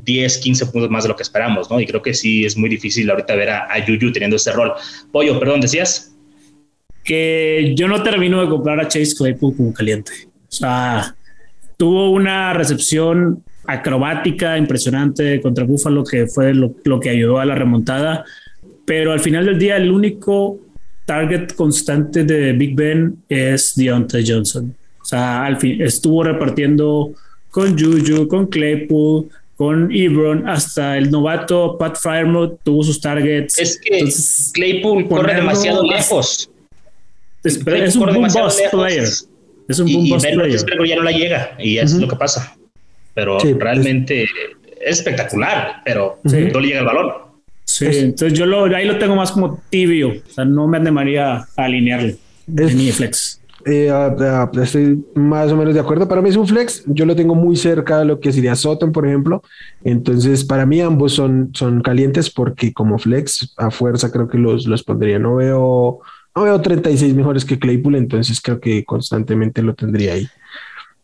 [0.00, 1.80] 10, 15 puntos más de lo que esperamos, ¿no?
[1.80, 4.72] Y creo que sí es muy difícil ahorita ver a, a Yuyu teniendo ese rol.
[5.12, 6.12] Pollo, perdón, decías.
[7.04, 10.12] Que yo no termino de comprar a Chase Claypool como caliente.
[10.26, 11.14] O sea,
[11.76, 18.24] tuvo una recepción acrobática, impresionante contra Buffalo, que fue lo, que ayudó a la remontada.
[18.84, 20.58] Pero al final del día, el único
[21.04, 24.74] target constante de Big Ben es Deontay Johnson.
[25.08, 27.12] O sea, al fin estuvo repartiendo
[27.50, 33.58] con Juju, con Claypool, con Ebron, hasta el novato Pat Firemouth tuvo sus targets.
[33.58, 34.06] Es que
[34.52, 36.50] Claypool corre demasiado lejos.
[37.42, 37.56] Es,
[37.96, 39.08] un boom bust player.
[39.68, 40.60] Es un boom bust player.
[40.86, 42.54] ya no la llega y es lo que pasa
[43.18, 44.30] pero realmente es,
[44.80, 47.12] espectacular, pero no le llega el balón.
[47.64, 51.34] Sí, entonces yo lo, ahí lo tengo más como tibio, o sea, no me animaría
[51.34, 52.16] a alinearle
[52.56, 53.37] es, mi flex.
[53.64, 53.90] Eh,
[54.62, 56.08] estoy más o menos de acuerdo.
[56.08, 56.84] Para mí es un flex.
[56.86, 59.42] Yo lo tengo muy cerca de lo que sería Soton, por ejemplo.
[59.84, 64.66] Entonces, para mí ambos son, son calientes porque como flex a fuerza creo que los,
[64.66, 65.18] los pondría.
[65.18, 66.00] No veo,
[66.36, 70.28] no veo 36 mejores que Claypool, entonces creo que constantemente lo tendría ahí.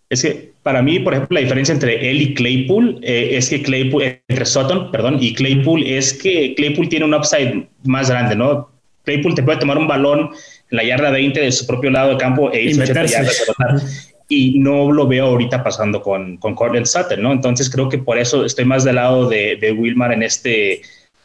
[0.08, 3.62] Es que para mí, por ejemplo, la diferencia entre él y Claypool eh, es que
[3.62, 8.70] Claypool, entre Sutton, perdón, y Claypool es que Claypool tiene un upside más grande, ¿no?
[9.04, 10.30] Claypool te puede tomar un balón
[10.70, 14.58] en la yarda 20 de su propio lado de campo e irse a yardas y
[14.58, 17.32] no lo veo ahorita pasando con, con Cortland Sutton, ¿no?
[17.32, 20.80] Entonces creo que por eso estoy más del lado de, de Wilmar en este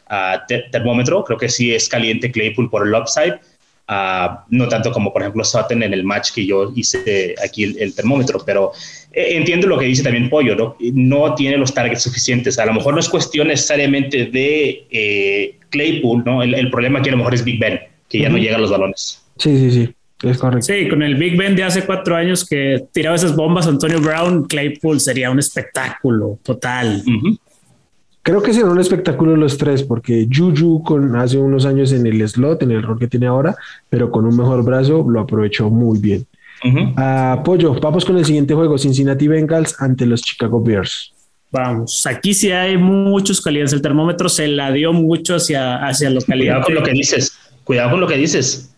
[0.08, 1.24] ah, termómetro.
[1.24, 3.40] Creo que sí es caliente Claypool por el upside
[4.50, 8.40] no tanto como por ejemplo Sutton en el match que yo hice aquí el, termómetro,
[8.44, 8.72] pero
[9.12, 10.76] eh, entiendo lo que dice también Pollo, ¿no?
[10.92, 12.58] no tiene los targets suficientes.
[12.58, 16.42] A lo mejor no es cuestión necesariamente de eh, Claypool, ¿no?
[16.42, 18.70] El, problema aquí a lo mejor es Big Ben, que ya no llega a los
[18.70, 19.22] balones.
[19.40, 19.94] Sí, sí, sí.
[20.22, 20.66] Es correcto.
[20.66, 24.44] Sí, con el Big Ben de hace cuatro años que tiraba esas bombas Antonio Brown,
[24.44, 27.02] Claypool sería un espectáculo total.
[28.22, 32.28] Creo que será un espectáculo los tres, porque Juju con hace unos años en el
[32.28, 33.56] slot, en el rol que tiene ahora,
[33.88, 36.26] pero con un mejor brazo, lo aprovechó muy bien.
[36.96, 41.14] Apoyo, vamos con el siguiente juego, Cincinnati Bengals ante los Chicago Bears.
[41.50, 43.72] Vamos, aquí sí hay muchos calidades.
[43.72, 47.38] El termómetro se la dio mucho hacia, hacia lo Cuidado con lo que dices.
[47.64, 48.69] Cuidado con lo que dices.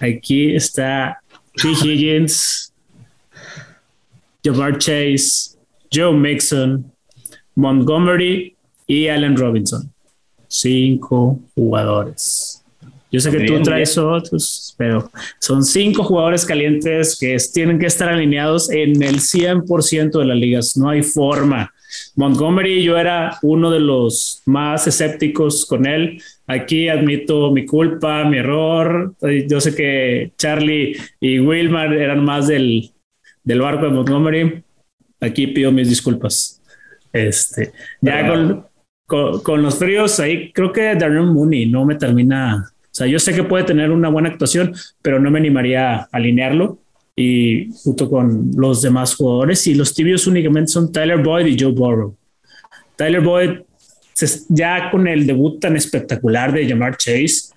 [0.00, 1.20] Aquí está
[1.54, 1.68] T.
[1.68, 2.72] Higgins,
[4.44, 5.56] Jamar Chase,
[5.92, 6.92] Joe Mixon,
[7.54, 8.54] Montgomery
[8.86, 9.90] y Allen Robinson.
[10.48, 12.62] Cinco jugadores.
[13.10, 18.08] Yo sé que tú traes otros, pero son cinco jugadores calientes que tienen que estar
[18.08, 20.76] alineados en el 100% de las ligas.
[20.76, 21.72] No hay forma.
[22.16, 26.20] Montgomery, yo era uno de los más escépticos con él.
[26.46, 29.14] Aquí admito mi culpa, mi error.
[29.48, 32.90] Yo sé que Charlie y Wilmar eran más del,
[33.42, 34.62] del barco de Montgomery.
[35.20, 36.62] Aquí pido mis disculpas.
[37.12, 38.66] Este, ya con,
[39.42, 42.70] con, los fríos, ahí creo que Darren Mooney no me termina.
[42.70, 46.08] O sea, yo sé que puede tener una buena actuación, pero no me animaría a
[46.12, 46.78] alinearlo
[47.16, 49.66] y junto con los demás jugadores.
[49.66, 52.14] Y los tibios únicamente son Tyler Boyd y Joe Burrow.
[52.96, 53.50] Tyler Boyd,
[54.48, 57.54] ya con el debut tan espectacular de Jamar Chase,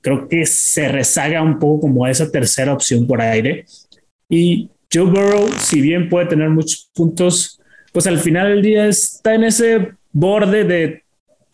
[0.00, 3.64] creo que se rezaga un poco como esa tercera opción por aire.
[4.28, 7.60] Y Joe Burrow, si bien puede tener muchos puntos,
[7.92, 11.02] pues al final del día está en ese borde de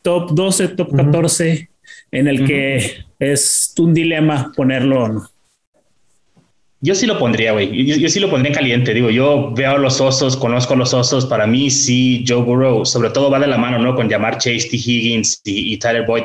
[0.03, 1.71] top 12, top 14,
[2.11, 5.31] en el que es un dilema ponerlo o no.
[6.81, 7.85] Yo sí lo pondría, güey.
[7.85, 8.95] Yo, sí lo pondría en caliente.
[8.95, 11.27] Digo, yo veo los osos, conozco los osos.
[11.27, 13.97] Para mí, sí, Joe Burrow, sobre todo va de la mano, ¿no?
[13.97, 14.77] Con llamar Chase, T.
[14.77, 16.25] Higgins y, Tyler Boyd.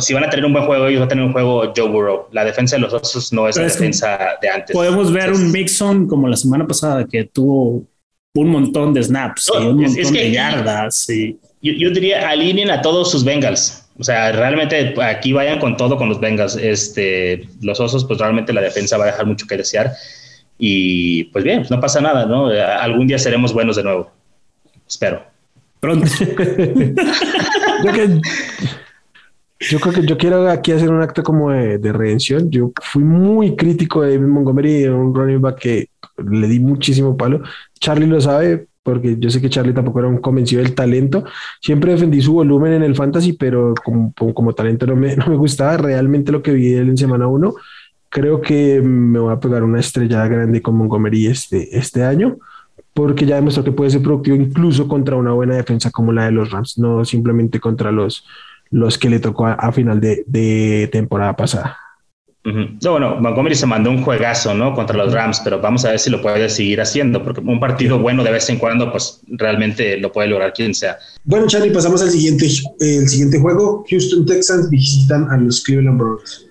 [0.00, 2.26] Si van a tener un buen juego, ellos van a tener un juego Joe Burrow.
[2.32, 4.74] La defensa de los osos no es la defensa de antes.
[4.74, 7.84] Podemos ver un Mixon como la semana pasada que tuvo
[8.34, 11.08] un montón de snaps y un montón de yardas.
[11.08, 11.38] Y...
[11.62, 15.96] Yo, yo diría, alineen a todos sus Bengals o sea, realmente aquí vayan con todo
[15.96, 16.54] con los Bengals.
[16.56, 19.92] Este, los osos, pues realmente la defensa va a dejar mucho que desear.
[20.56, 22.46] Y pues bien, no pasa nada, ¿no?
[22.46, 24.10] Algún día seremos buenos de nuevo.
[24.88, 25.24] Espero.
[25.80, 26.06] Pronto.
[29.60, 32.50] yo, creo que yo quiero aquí hacer un acto como de, de redención.
[32.50, 37.42] Yo fui muy crítico de Montgomery, un running back que le di muchísimo palo.
[37.80, 41.22] Charlie lo sabe, porque yo sé que Charlie tampoco era un convencido del talento.
[41.60, 45.36] Siempre defendí su volumen en el fantasy, pero como, como, talento no me, no me,
[45.36, 45.76] gustaba.
[45.76, 47.54] Realmente lo que vi él en semana uno,
[48.08, 52.38] creo que me voy a pegar una estrella grande con Montgomery este, este año,
[52.94, 56.30] porque ya demostró que puede ser productivo incluso contra una buena defensa como la de
[56.30, 58.24] los Rams, no simplemente contra los,
[58.70, 61.76] los que le tocó a, final de temporada pasada.
[62.44, 64.74] No, bueno, Montgomery se mandó un juegazo, ¿no?
[64.74, 67.98] Contra los Rams, pero vamos a ver si lo puede seguir haciendo, porque un partido
[67.98, 70.98] bueno de vez en cuando, pues realmente lo puede lograr quien sea.
[71.24, 72.48] Bueno, Charlie, pasamos al siguiente,
[72.80, 73.84] el siguiente juego.
[73.90, 76.46] Houston Texans visitan a los Cleveland Browns.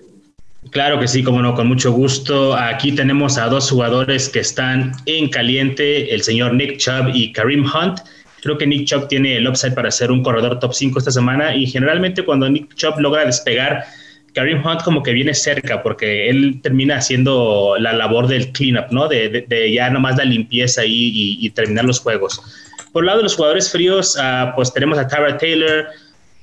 [0.70, 2.54] Claro que sí, como no, con mucho gusto.
[2.54, 7.64] Aquí tenemos a dos jugadores que están en caliente, el señor Nick Chubb y Kareem
[7.64, 8.00] Hunt.
[8.42, 11.56] Creo que Nick Chubb tiene el upside para ser un corredor top 5 esta semana
[11.56, 13.84] y generalmente cuando Nick Chubb logra despegar,
[14.38, 19.08] Kareem Hunt como que viene cerca porque él termina haciendo la labor del cleanup, ¿no?
[19.08, 22.40] De, de, ya nomás la limpieza y, y, terminar los juegos.
[22.92, 25.86] Por el lado de los jugadores fríos, uh, pues tenemos a Tara Taylor,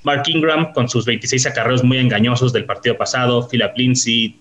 [0.03, 4.37] Mark Ingram con sus 26 acarreos muy engañosos del partido pasado, Philip Lindsay,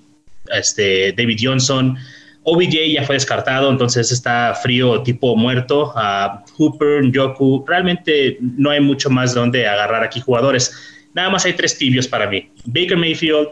[0.53, 1.97] este, David Johnson.
[2.43, 5.95] OBJ ya fue descartado, entonces está frío tipo muerto.
[5.95, 10.75] Uh, Hooper, Joku, realmente no hay mucho más donde agarrar aquí jugadores
[11.15, 12.49] nada más hay tres tibios para mí.
[12.67, 13.49] Baker Mayfield,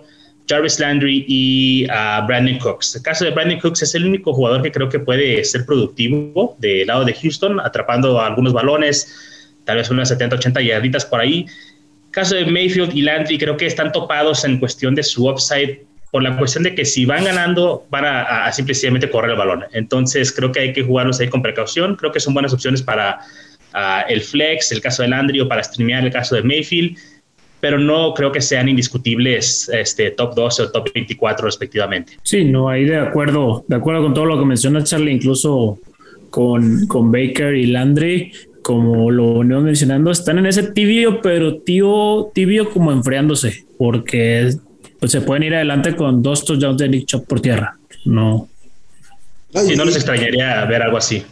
[0.48, 2.96] Jarvis Landry y uh, Brandon Cooks.
[2.96, 6.56] El caso de Brandon Cooks es el único jugador que creo que puede ser productivo
[6.58, 11.46] del lado de Houston, atrapando algunos balones, tal vez unas 70, 80 yarditas por ahí.
[12.06, 15.86] El caso de Mayfield y Landry creo que están topados en cuestión de su upside
[16.10, 19.64] por la cuestión de que si van ganando van a, simplemente correr el balón.
[19.72, 21.96] Entonces creo que hay que jugarlos ahí con precaución.
[21.96, 23.20] Creo que son buenas opciones para
[23.72, 26.98] uh, el flex, el caso de Landry o para streamear el caso de Mayfield
[27.62, 32.14] pero no creo que sean indiscutibles este, top 12 o top 24 respectivamente.
[32.24, 35.78] Sí, no, ahí de acuerdo, de acuerdo con todo lo que menciona Charlie, incluso
[36.28, 42.32] con, con Baker y Landry, como lo venimos mencionando, están en ese tibio, pero tío,
[42.34, 44.52] tibio como enfriándose, porque
[44.98, 47.78] pues, se pueden ir adelante con dos touchdowns de Nick Chop por tierra.
[48.04, 48.48] No.
[49.54, 51.22] Sí, no les extrañaría ver algo así.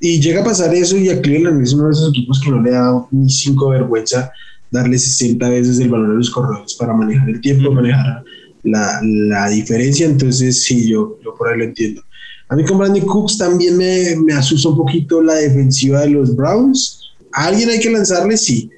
[0.00, 2.60] Y llega a pasar eso y a Cleveland es uno de esos equipos que no
[2.60, 4.30] le da ni cinco vergüenza
[4.70, 8.24] darle 60 veces el valor a los corredores para manejar el tiempo, manejar
[8.62, 10.06] la, la, diferencia.
[10.06, 12.02] Entonces, sí, yo, yo por ahí lo entiendo.
[12.48, 16.34] A mí con Brandon Cooks también me, me asusta un poquito la defensiva de los
[16.34, 17.12] Browns.
[17.32, 18.36] ¿A alguien hay que lanzarle?
[18.36, 18.70] Sí.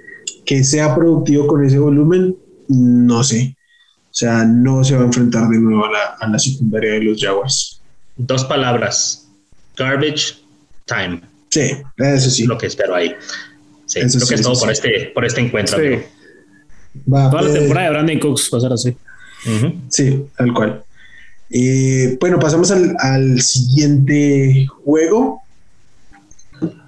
[0.44, 2.36] Que sea productivo con ese volumen,
[2.68, 3.56] no sé.
[4.10, 7.02] O sea, no se va a enfrentar de nuevo a la, a la secundaria de
[7.02, 7.80] los Jaguars.
[8.16, 9.28] Dos palabras.
[9.76, 10.38] Garbage
[10.86, 11.20] time.
[11.50, 12.46] Sí, eso sí.
[12.46, 13.14] Lo que espero ahí.
[13.88, 15.78] Sí, eso creo que es todo por, este, por este encuentro.
[15.78, 15.96] Sí.
[17.12, 18.96] Va, Toda la pues, temporada de Brandon Cooks va a ser así.
[19.88, 20.82] Sí, tal cual.
[21.50, 25.40] Eh, bueno, pasamos al, al, siguiente juego.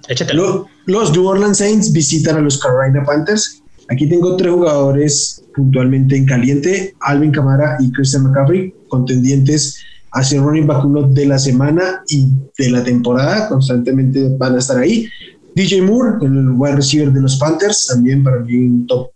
[0.07, 0.67] Échatelo.
[0.85, 3.61] Los, New Orleans Saints visitan a los Carolina Panthers.
[3.89, 9.79] Aquí tengo tres jugadores puntualmente en caliente: Alvin Camara y Christian McCaffrey, contendientes
[10.11, 13.49] a ser running back uno de la semana y de la temporada.
[13.49, 15.07] Constantemente van a estar ahí.
[15.55, 19.11] DJ Moore, el wide receiver de los Panthers, también para mí un top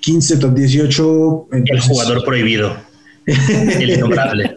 [0.00, 1.48] 15, top 18.
[1.52, 2.76] el jugador prohibido.
[3.26, 4.56] el innombrable.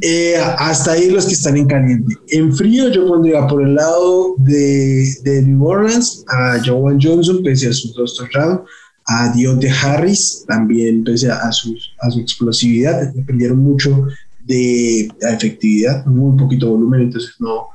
[0.00, 2.14] Eh, hasta ahí los que están en caliente.
[2.28, 7.68] En frío yo pondría por el lado de, de New Orleans a Joan Johnson, pese
[7.68, 8.60] a sus dos touchdowns,
[9.06, 14.06] a Dionte Harris, también pese a, su, a su explosividad, dependieron mucho
[14.44, 17.68] de la efectividad, muy poquito volumen, entonces no,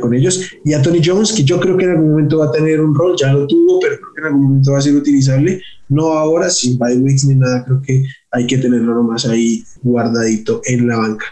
[0.00, 0.50] con ellos.
[0.64, 2.94] Y a Tony Jones, que yo creo que en algún momento va a tener un
[2.94, 6.12] rol, ya lo tuvo, pero creo que en algún momento va a ser utilizable, no
[6.12, 10.96] ahora, sin bye ni nada, creo que hay que tenerlo nomás ahí guardadito en la
[10.96, 11.26] banca.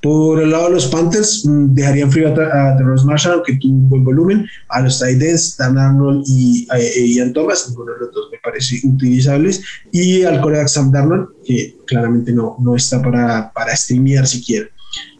[0.00, 3.88] Por el lado de los Panthers, mm, dejarían frío a, Terrence Marshall, aunque tuvo un
[3.88, 4.46] buen volumen.
[4.68, 8.78] A los Titans, Dan Arnold y eh, Ian Thomas, ninguno de los dos me parece
[8.84, 9.60] utilizables.
[9.90, 14.68] Y al coreback Sam Darnold, que claramente no, no está para, para streamear siquiera.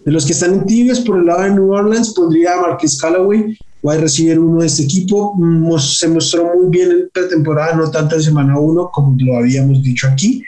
[0.08, 2.96] De los que están en tibios, por el lado de New Orleans, pondría a Marquez
[2.98, 5.36] Callaway, a recibir uno de este equipo.
[5.78, 10.08] Se mostró muy bien en pretemporada, no tanto en semana uno, como lo habíamos dicho
[10.08, 10.42] aquí.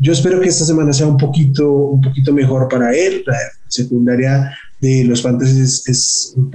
[0.00, 3.22] Yo espero que esta semana sea un poquito, un poquito mejor para él.
[3.24, 4.50] La secundaria
[4.80, 6.50] de los Fantasy es, un,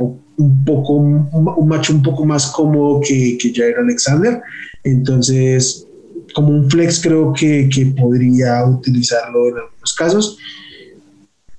[0.65, 4.41] poco un, macho un poco más cómodo que, que Jair Alexander.
[4.83, 5.87] Entonces,
[6.35, 10.37] como un flex creo que, que podría utilizarlo en algunos casos.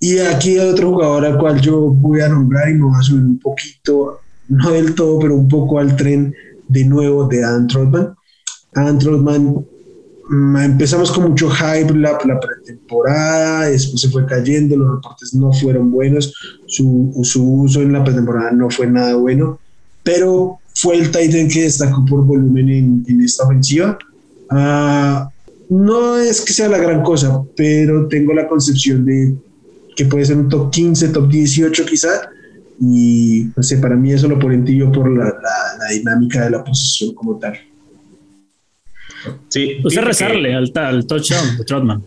[0.01, 3.03] Y aquí hay otro jugador al cual yo voy a nombrar y me voy a
[3.03, 6.35] subir un poquito, no del todo, pero un poco al tren
[6.69, 8.15] de nuevo de Adam Trotman.
[8.75, 9.65] Adam Trotman
[10.31, 15.53] Mm, empezamos con mucho hype la, la, pretemporada, después se fue cayendo, los reportes no
[15.53, 16.33] fueron buenos,
[16.67, 19.59] su, su uso en la pretemporada no fue nada bueno,
[20.05, 23.99] pero fue el Titan que destacó por volumen en, en esta ofensiva.
[24.53, 25.29] Uh,
[25.69, 29.35] no es que sea la gran cosa, pero tengo la concepción de
[30.01, 32.31] que puede ser un top 15, top 18 quizá,
[32.81, 36.65] y no sé, para mí eso lo en por la, la, la dinámica de la
[36.65, 37.59] posición como tal.
[39.51, 39.77] Sí.
[39.85, 42.03] Usted rezarle al, al, touchdown de Trotman.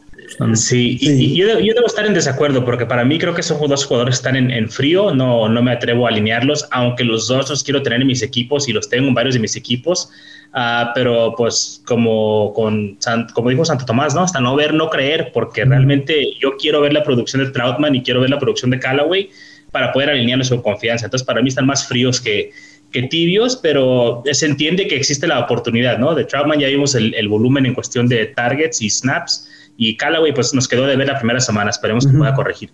[0.56, 4.16] Sí, y, yo, debo estar en desacuerdo porque para mí creo que esos dos jugadores
[4.16, 8.02] están en, frío, no, no me atrevo a alinearlos, aunque los dos los quiero tener
[8.02, 10.10] en mis equipos y los tengo en varios de mis equipos,
[10.54, 12.98] uh, pero pues como, con,
[13.34, 14.22] como dijo Santo Tomás, ¿no?
[14.22, 18.02] hasta no ver, no creer, porque realmente yo quiero ver la producción de Troutman y
[18.02, 19.30] quiero ver la producción de Callaway
[19.72, 21.06] para poder alinearlos con confianza.
[21.06, 22.52] Entonces para mí están más fríos que,
[22.94, 26.16] que tibios, pero se entiende que existe la oportunidad, ¿no?
[26.16, 30.54] De Troutman ya vimos el, volumen en cuestión de targets y snaps, y Callaway pues
[30.54, 32.72] nos quedó de ver la primera semana, esperemos que pueda corregir.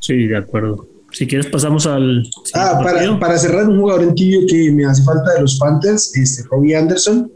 [0.00, 0.88] Sí, de acuerdo.
[1.12, 2.24] Si quieres pasamos al...
[2.54, 6.16] Ah, para, para, cerrar un jugador en tibio que me hace falta de los Panthers,
[6.16, 7.30] este, Robbie Anderson,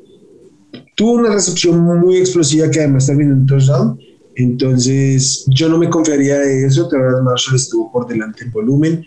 [0.97, 4.01] tuvo una recepción muy explosiva que además también en touchdown,
[4.37, 9.07] entonces yo no me confiaría de eso, pero Marshall estuvo por delante en volumen,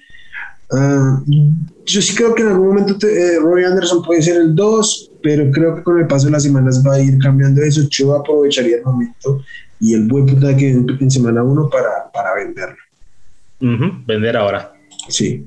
[0.71, 1.23] Ah,
[1.85, 5.51] yo sí creo que en algún momento eh, Roy Anderson puede ser el 2, pero
[5.51, 7.81] creo que con el paso de las semanas va a ir cambiando eso.
[7.89, 9.43] Yo aprovecharía el momento
[9.79, 12.77] y el buen puntaje en, en semana 1 para, para venderlo.
[14.05, 14.73] Vender ahora.
[15.09, 15.45] Sí.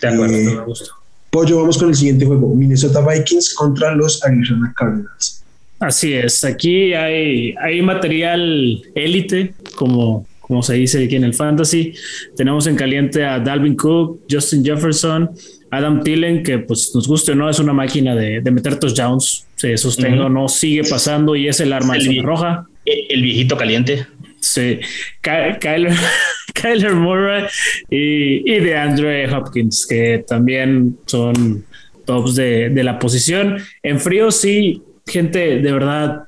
[0.00, 0.92] De acuerdo, eh, me gusta.
[1.30, 2.54] Pollo, vamos con el siguiente juego.
[2.54, 5.42] Minnesota Vikings contra los Arizona Cardinals.
[5.78, 11.94] Así es, aquí hay, hay material élite, como como se dice aquí en el fantasy.
[12.36, 15.30] Tenemos en caliente a Dalvin Cook, Justin Jefferson,
[15.72, 19.46] Adam Thielen, que pues nos guste o no, es una máquina de, de meter touchdowns.
[19.56, 22.66] Se sostengo, no sigue pasando y es el arma roja.
[22.84, 24.06] El viejito caliente.
[24.38, 24.80] Sí,
[25.22, 25.94] Kyler,
[26.54, 27.44] Kyler Murray
[27.88, 31.64] y, y de Andre Hopkins, que también son
[32.04, 33.56] tops de, de la posición.
[33.82, 36.24] En frío, sí, gente, de verdad,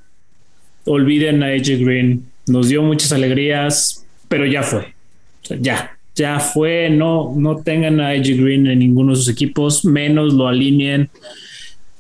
[0.86, 2.24] olviden a AJ Green.
[2.46, 4.94] Nos dio muchas alegrías, pero ya fue.
[5.60, 6.90] ya, ya fue.
[6.90, 11.10] No, no tengan a AJ Green en ninguno de sus equipos, menos lo alineen.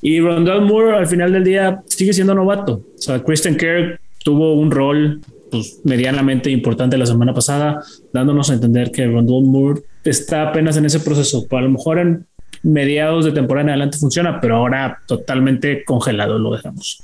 [0.02, 2.82] Y Rondell Moore al final del día sigue siendo novato.
[2.96, 8.54] O sea, Christian Kirk tuvo un rol pues, medianamente importante la semana pasada, dándonos a
[8.54, 11.46] entender que Rondell Moore está apenas en ese proceso.
[11.50, 12.26] A lo mejor en
[12.62, 17.02] mediados de temporada en adelante funciona, pero ahora totalmente congelado lo dejamos.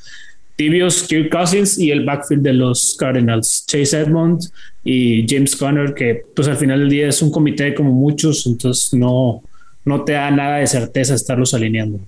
[0.61, 4.43] Tibios, Kirk Cousins y el backfield de los Cardinals, Chase Edmond
[4.85, 8.93] y James Conner, que pues al final del día es un comité como muchos, entonces
[8.93, 9.43] no,
[9.87, 11.99] no te da nada de certeza estarlos alineando.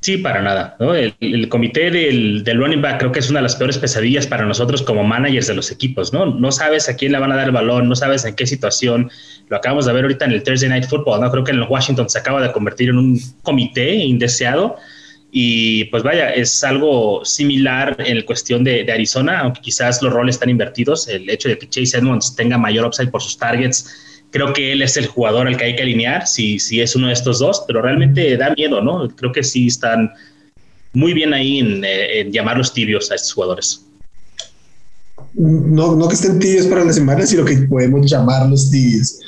[0.00, 0.76] Sí, para nada.
[1.20, 4.44] El, comité del, del, running back creo que es una de las peores pesadillas para
[4.44, 6.12] nosotros como managers de los equipos.
[6.12, 6.26] ¿no?
[6.26, 9.12] no sabes a quién le van a dar el balón, no sabes en qué situación.
[9.48, 11.20] Lo acabamos de ver ahorita en el Thursday Night Football.
[11.20, 11.30] ¿no?
[11.30, 14.76] Creo que en Washington se acaba de convertir en un comité indeseado
[15.30, 20.50] y pues vaya, es algo similar en cuestión de, Arizona, aunque quizás los roles están
[20.50, 21.08] invertidos.
[21.08, 23.92] El hecho de que Chase Edmonds tenga mayor upside por sus targets,
[24.30, 27.08] creo que él es el jugador al que hay que alinear, si, si es uno
[27.08, 29.08] de estos dos, pero realmente da miedo, ¿no?
[29.08, 30.10] Creo que sí están
[30.92, 33.82] muy bien ahí en, en llamar los tibios a estos jugadores.
[35.34, 39.20] No, no que estén tibios para la semana, sino que podemos llamarlos tibios.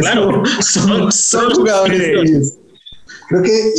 [0.00, 2.52] Claro, son, son jugadores tibios.
[3.28, 3.72] Creo que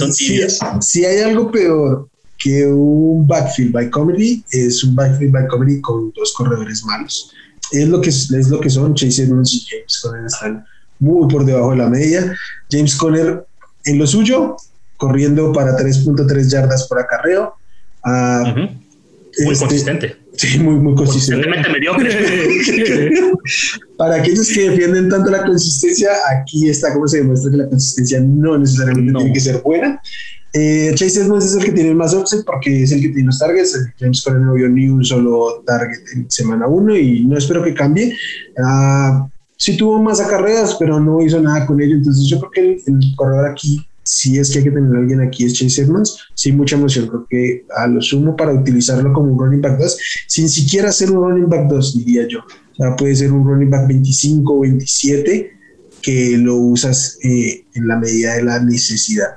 [0.82, 6.12] si, hay algo peor que un backfield by comedy, es un backfield by comedy con
[6.12, 7.32] dos corredores malos.
[7.72, 10.66] Es lo que, es lo que son Chase Edmonds y James Conner están
[11.00, 12.36] muy por debajo de la media.
[12.72, 13.46] James Conner
[13.86, 14.58] en lo suyo,
[14.98, 17.56] corriendo para 3.3 yardas por acarreo.
[18.06, 18.48] Uh,
[19.44, 20.18] muy este, consistente.
[20.38, 21.48] Sí, muy, muy consistente.
[23.98, 28.20] Para aquellos que defienden tanto la consistencia, aquí está como se demuestra que la consistencia
[28.22, 30.00] no necesariamente tiene que ser buena.
[30.54, 33.40] Eh, Chase Edmonds es el que tiene más upside porque es el que tiene los
[33.40, 33.78] targets.
[34.00, 37.74] James Conner no vio ni un solo target en semana 1 y no espero que
[37.74, 38.16] cambie.
[38.58, 39.28] Uh,
[39.58, 41.96] sí tuvo más acarreas, pero no hizo nada con ello.
[41.96, 45.22] Entonces yo creo que el corredor aquí si es que hay que tener a alguien
[45.22, 49.34] aquí es Chase Edmonds, sí, mucha emoción, creo que a lo sumo para utilizarlo como
[49.34, 49.98] un running back 2,
[50.28, 52.40] sin siquiera ser un running back 2, diría yo.
[52.40, 55.52] O sea, puede ser un running back 25 o 27
[56.02, 59.28] que lo usas eh, en la medida de la necesidad.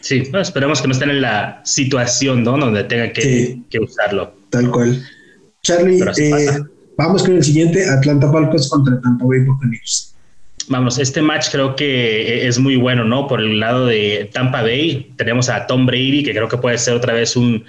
[0.00, 2.56] Sí, esperemos que no estén en la situación ¿no?
[2.56, 4.34] donde tenga que, usarlo.
[4.50, 5.04] Tal cual.
[5.62, 6.58] Charlie, eh,
[6.96, 10.12] vamos con el siguiente, Atlanta Falcons contra Tampa Bay Buccaneers
[10.68, 13.26] vamos, este match creo que es muy bueno, ¿no?
[13.26, 16.94] Por el lado de Tampa Bay, tenemos a Tom Brady, que creo que puede ser
[16.94, 17.64] otra vez un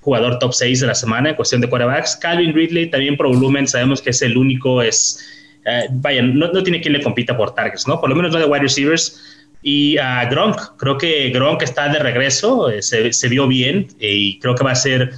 [0.00, 2.16] jugador top 6 de la semana en cuestión de quarterbacks.
[2.16, 5.18] Calvin Ridley también por volumen, sabemos que es el único, es,
[5.64, 8.00] eh, vaya, no, tiene quien le compita por targets, ¿no?
[8.00, 9.20] Por lo menos no de wide receivers.
[9.62, 14.12] Y a Gronk, creo que Gronk está de regreso, eh, se, se, vio bien eh,
[14.12, 15.10] y creo que va a ser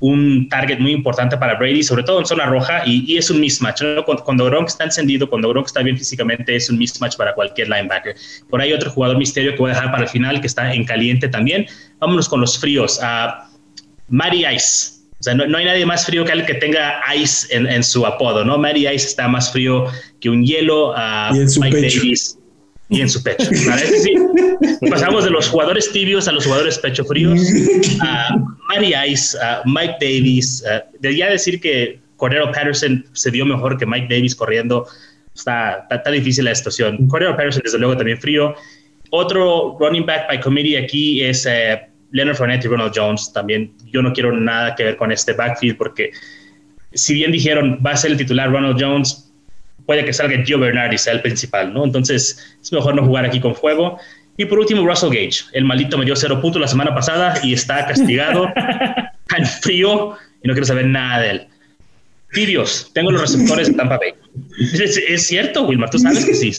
[0.00, 3.82] un target muy importante para Brady, sobre todo en zona roja, y, es un mismatch.
[4.24, 8.14] Cuando, Gronk está encendido, cuando Gronk está bien físicamente, es un mismatch para cualquier linebacker.
[8.50, 10.84] Por ahí otro jugador misterio que voy a dejar para el final, que está en
[10.84, 11.66] caliente también.
[11.98, 13.00] Vámonos con los fríos.
[13.02, 13.48] a
[14.08, 14.96] Mary Ice.
[15.18, 18.44] O sea, no, hay nadie más frío que el que tenga Ice en, su apodo,
[18.44, 18.58] ¿no?
[18.58, 19.86] Mary Ice está más frío
[20.20, 20.92] que un hielo.
[20.94, 22.38] a Mike Davis
[22.88, 23.48] y en su pecho.
[24.90, 27.40] pasamos de los jugadores tibios a los jugadores pecho fríos,
[28.00, 28.36] a
[28.68, 30.62] Mary Ice, a Mike Davis.
[31.00, 34.86] debería decir que Cordero Patterson se vio mejor que Mike Davis corriendo.
[35.34, 37.08] Está, está, difícil la situación.
[37.08, 38.54] Cordero Patterson, desde luego, también frío.
[39.10, 41.80] Otro running back by committee aquí es eh,
[42.12, 43.32] Leonard Fournette y Ronald Jones.
[43.32, 46.10] También yo no quiero nada que ver con este backfield porque
[46.92, 49.25] si bien dijeron va a ser el titular Ronald Jones,
[49.86, 51.84] puede que salga Gio Bernard sea el principal, ¿no?
[51.84, 53.98] Entonces es mejor no jugar aquí con fuego.
[54.36, 55.44] Y por último, Russell Gage.
[55.52, 58.52] El maldito me dio cero puntos la semana pasada y está castigado,
[59.28, 61.46] tan frío y no quiero saber nada de él.
[62.32, 64.12] Tibios, tengo los receptores de Tampa Bay.
[64.74, 66.52] Es, cierto, Wilmar, tú sabes que sí.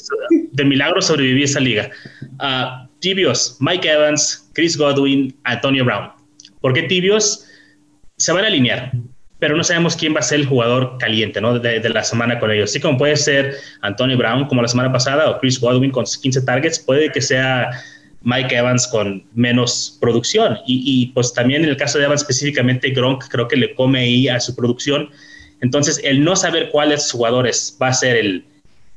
[0.53, 1.91] De milagro sobreviví esa liga.
[2.39, 6.09] Uh, tibios, Mike Evans, Chris Godwin, Antonio Brown.
[6.61, 7.45] ¿Por qué tibios?
[8.15, 8.91] Se van a alinear
[9.39, 11.59] pero no sabemos quién va a ser el jugador caliente ¿no?
[11.59, 12.71] de, la semana con ellos.
[12.71, 16.41] Así como puede ser Antonio Brown como la semana pasada o Chris Godwin con 15
[16.41, 17.69] targets, puede que sea
[18.23, 20.57] Mike Evans con menos producción.
[20.65, 24.27] Y, pues también en el caso de Evans específicamente, Gronk creo que le come ahí
[24.27, 25.09] a su producción.
[25.61, 28.43] Entonces, el no saber cuáles jugadores va a ser el,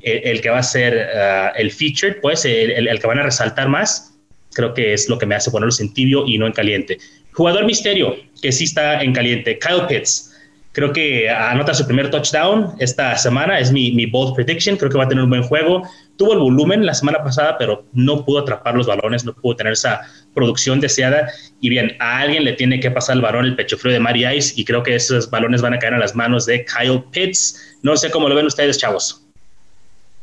[0.00, 4.14] que va a ser uh, el featured, pues el, el que van a resaltar más,
[4.54, 6.98] creo que es lo que me hace ponerlos en tibio y no en caliente.
[7.32, 10.29] Jugador misterio, que sí está en caliente, Kyle Pitts
[10.72, 14.98] Creo que anota su primer touchdown esta semana, es mi, mi bold prediction, creo que
[14.98, 15.82] va a tener un buen juego.
[16.16, 19.72] Tuvo el volumen la semana pasada, pero no pudo atrapar los balones, no pudo tener
[19.72, 20.02] esa
[20.32, 21.28] producción deseada.
[21.60, 24.24] Y bien, a alguien le tiene que pasar el balón, el pecho frío de Mari
[24.36, 27.78] Ice, y creo que esos balones van a caer en las manos de Kyle Pitts.
[27.82, 29.26] No sé cómo lo ven ustedes, chavos.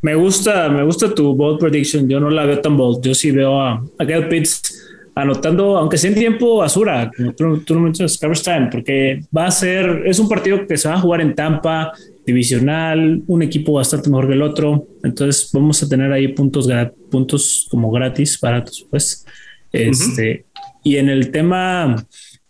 [0.01, 2.07] Me gusta, me gusta tu bold prediction.
[2.07, 3.03] Yo no la veo tan bold.
[3.03, 4.86] Yo sí veo a, a Kyle Pitts
[5.22, 9.51] anotando, aunque sea en tiempo basura, como tú, tú lo mencionas, time, porque va a
[9.51, 11.91] ser, es un partido que se va a jugar en Tampa,
[12.26, 16.68] divisional, un equipo bastante mejor que el otro, entonces vamos a tener ahí puntos,
[17.09, 19.26] puntos como gratis, baratos, pues.
[19.72, 20.45] Este,
[20.84, 21.95] Y en el tema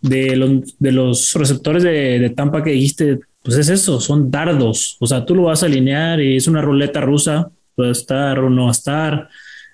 [0.01, 4.97] de los, de los receptores de, de Tampa que dijiste, pues es eso, son dardos,
[4.99, 8.49] o sea, tú lo vas a alinear y es una ruleta rusa, puede estar o
[8.49, 9.29] no estar.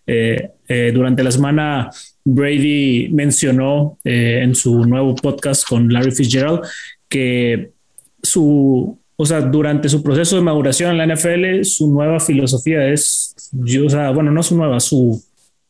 [0.06, 1.90] Eh, eh, durante la semana
[2.26, 6.62] Brady mencionó eh, en su nuevo podcast con Larry Fitzgerald
[7.10, 7.72] que
[8.22, 13.36] su, o sea, durante su proceso de maduración en la NFL, su nueva filosofía es,
[13.52, 15.22] yo, o sea, bueno, no su nueva, su,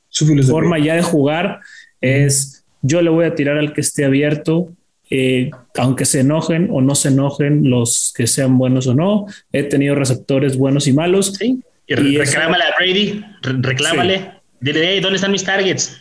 [0.09, 1.59] su forma ya de jugar
[1.99, 4.69] es, yo le voy a tirar al que esté abierto,
[5.09, 9.25] eh, aunque se enojen o no se enojen los que sean buenos o no.
[9.51, 11.33] He tenido receptores buenos y malos.
[11.33, 11.61] Sí.
[11.87, 14.42] Y, reclámale a Brady, reclámale.
[14.63, 15.99] Dile, ¿dónde están mis targets?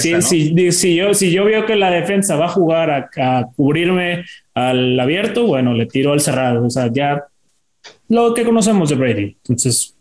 [0.00, 5.46] si, yo, si yo veo que la defensa va a jugar a, cubrirme al abierto,
[5.46, 6.64] bueno, le tiro al cerrado.
[6.64, 7.22] O sea, ya
[8.08, 9.36] lo que conocemos de Brady.
[9.42, 9.94] Entonces,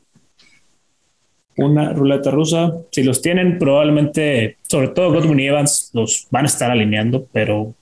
[1.58, 6.48] una ruleta rusa, si los tienen, probablemente, sobre todo Godwin y Evans, los van a
[6.48, 7.76] estar alineando, pero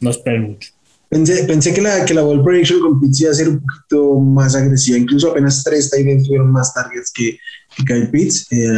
[0.00, 0.72] no esperen mucho.
[1.08, 4.20] Pensé, pensé que la, que la ball prediction con Pitts iba a ser un poquito
[4.20, 4.98] más agresiva.
[4.98, 7.38] Incluso apenas tres Titans tuvieron más targets que
[7.84, 8.46] Kyle Pitts.
[8.52, 8.72] Eh,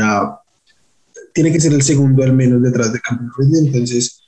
[1.32, 3.66] tiene que ser el segundo al menos detrás de Cameron Ridley.
[3.66, 4.20] Entonces,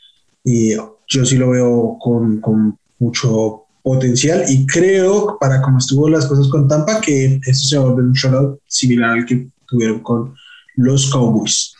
[0.44, 6.48] yo sí lo veo con, con, mucho potencial y creo, para como estuvo las cosas
[6.48, 10.34] con Tampa, que eso se va a volver un shoutout similar al que tuvieron con
[10.76, 11.72] los Cowboys.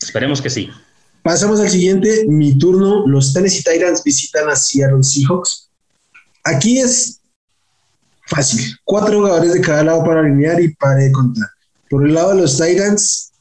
[0.00, 0.70] Esperemos que sí.
[1.22, 3.06] Pasamos al siguiente, mi turno.
[3.06, 5.68] Los Tennessee Titans visitan a Seattle Seahawks.
[6.44, 7.20] Aquí es
[8.26, 8.74] fácil.
[8.84, 11.48] Cuatro jugadores de cada lado para alinear y para de contar.
[11.92, 13.34] Por el lado de los Titans,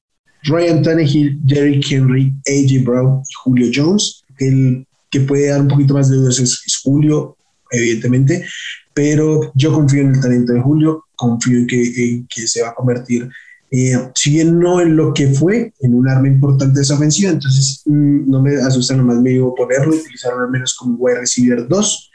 [0.43, 4.25] Ryan Tannehill, Derrick Henry, AJ Brown y Julio Jones.
[4.39, 7.37] El que puede dar un poquito más de dudas es, Julio,
[7.71, 8.45] evidentemente,
[8.93, 13.29] pero yo confío en el talento de Julio, confío en que, se va a convertir,
[13.71, 17.83] eh, si bien no en lo que fue, en un arma importante de esa entonces
[17.85, 22.11] mm, no me asusta nomás me digo ponerlo, utilizarlo al menos como wide receiver 2.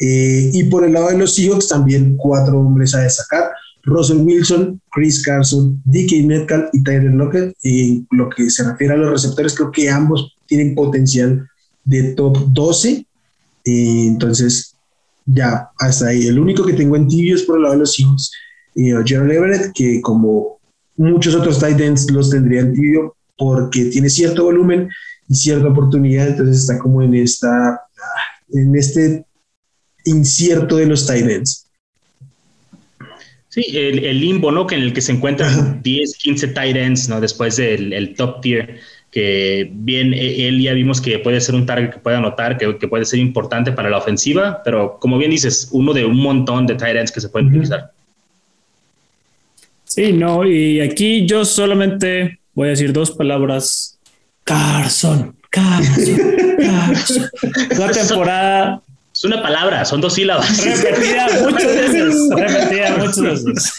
[0.00, 3.50] Eh, y por el lado de los Seahawks, también cuatro hombres a destacar.
[3.88, 7.56] Russell Wilson, Chris Carson, DK Metcalf y Tyler Lockett.
[7.62, 11.48] Y lo que se refiere a los receptores, creo que ambos tienen potencial
[11.84, 13.06] de top 12.
[13.64, 14.74] entonces,
[15.26, 16.26] ya, hasta ahí.
[16.26, 18.32] El único que tengo en tibio es por el lado de los hijos.
[18.74, 20.58] Eh, Gerald Everett, que como
[20.96, 24.88] muchos otros tight ends los tendría en tibio porque tiene cierto volumen
[25.28, 27.80] y cierta oportunidad, entonces está como en esta
[28.50, 29.26] en este
[30.04, 31.67] incierto de los tight ends.
[33.58, 34.68] Sí, el, limbo, ¿no?
[34.68, 37.20] Que en el que se encuentran 10, 15 tight ends, ¿no?
[37.20, 38.78] Después del top tier,
[39.10, 42.86] que bien, e, él ya vimos que puede ser un target que puede anotar, que,
[42.86, 46.76] puede ser importante para la ofensiva, pero como bien dices, uno de un montón de
[46.76, 47.90] tight ends que se pueden utilizar.
[49.82, 53.98] Sí, no, y aquí yo solamente voy a decir dos palabras.
[54.44, 56.16] Carson, Carson,
[56.60, 57.28] Carson.
[57.76, 58.82] La temporada
[59.18, 60.64] es una palabra, son dos sílabas.
[60.64, 62.28] Repetida muchas veces.
[62.30, 63.74] Repetida muchas veces.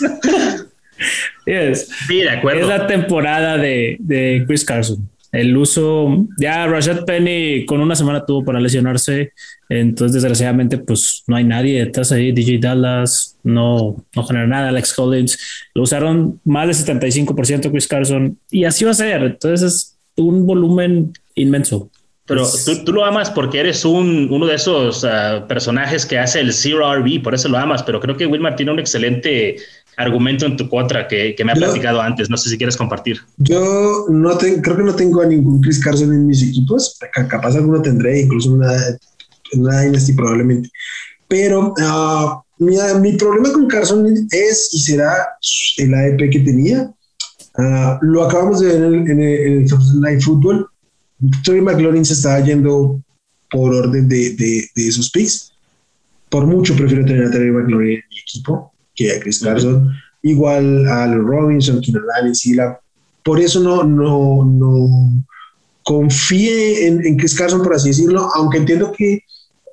[2.07, 2.63] Sí, de acuerdo.
[2.63, 5.09] Es la temporada de, de, Chris Carson.
[5.31, 9.31] El uso, ya Rashad Penny con una semana tuvo para lesionarse,
[9.69, 14.91] entonces desgraciadamente pues no hay nadie detrás ahí, DJ Dallas no, no genera nada, Alex
[14.91, 15.37] Collins,
[15.75, 20.47] lo usaron más del 75% Chris Carson y así va a ser, entonces es un
[20.47, 21.91] volumen inmenso.
[22.29, 22.47] Pero
[22.85, 26.95] tú, lo amas porque eres un, uno de esos ah, personajes que hace el Zero
[26.95, 29.57] RB, por eso lo amas, pero creo que Wilmar tiene un excelente
[29.97, 32.29] argumento en tu contra que, que me ha platicado antes.
[32.29, 33.19] No sé si quieres compartir.
[33.37, 36.99] Yo no creo que no tengo a ningún Chris Carson en mis equipos.
[37.27, 38.71] Capaz alguno tendré, incluso una,
[39.53, 40.69] una Dynasty probablemente.
[41.27, 45.13] Pero uh, mi, mi, problema con Carson es y será
[45.77, 46.91] el AEP que tenía.
[47.57, 49.65] Uh, lo acabamos de ver en el, en el,
[49.99, 50.69] Night Football
[51.43, 53.01] Terry McLaurin se estaba yendo
[53.49, 55.51] por orden de, de, esos picks.
[56.29, 59.91] Por mucho prefiero tener a Terry McLaurin en mi equipo que a Chris Carson.
[60.21, 62.79] Igual a Robinson, Keenan Allen, Sila.
[63.23, 65.23] Por eso no, no, no
[65.83, 69.23] confíe en, en, Chris Carson, por así decirlo, aunque entiendo que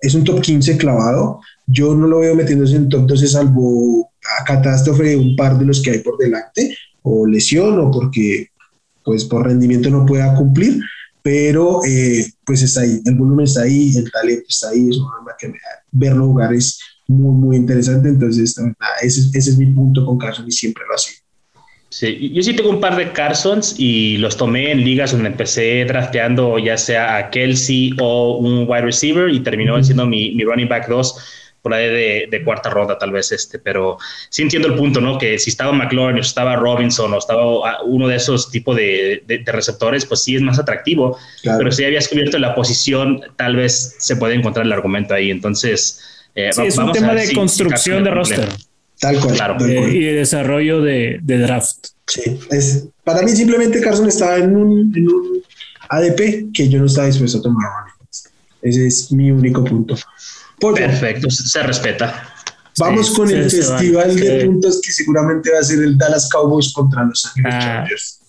[0.01, 1.41] es un top 15 clavado.
[1.67, 5.65] Yo no lo veo metiéndose en top 12 salvo a catástrofe de un par de
[5.65, 8.49] los que hay por delante, o lesión, o porque
[9.05, 10.81] pues por rendimiento no pueda cumplir
[11.27, 15.35] pero eh, pues está ahí, el volumen está ahí, el talento está ahí, es una
[15.37, 15.53] que
[15.91, 18.57] verlo jugar es muy, muy interesante, entonces
[19.03, 21.19] ese, ese, es mi punto con Carson y siempre lo ha sido.
[21.89, 25.85] Sí, yo sí tengo un par de Carsons y los tomé en ligas donde empecé
[25.85, 30.69] drafteando ya sea a Kelsey o un wide receiver y terminó siendo mi, mi running
[30.69, 31.17] back 2
[31.67, 33.99] por ahí de, cuarta ronda tal vez este, pero
[34.29, 35.19] sí entiendo el punto, ¿no?
[35.19, 39.43] Que si estaba McLaurin o estaba Robinson o estaba ah, uno de esos tipos de,
[39.47, 44.15] receptores, pues sí es más atractivo, pero si habías cubierto la posición, tal vez se
[44.15, 46.01] puede encontrar el argumento ahí, entonces...
[46.37, 48.49] Eh, sí, es un tema de construcción de roster.
[49.01, 49.35] Tal cual.
[49.35, 49.67] Claro.
[49.67, 51.89] Eh, y de desarrollo de, draft.
[52.07, 55.43] Sí, es, para mí simplemente Carson estaba en un, en un
[55.89, 57.71] ADP que yo no estaba dispuesto a tomar.
[58.63, 59.97] Ese es mi único punto.
[60.59, 62.33] Perfecto, se respeta.
[62.79, 67.05] Vamos con el festival de puntos que seguramente va a ser el Dallas Cowboys contra
[67.05, 68.21] los Ángeles ah, Chargers.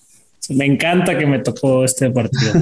[0.49, 2.53] Me encanta que me tocó este partido.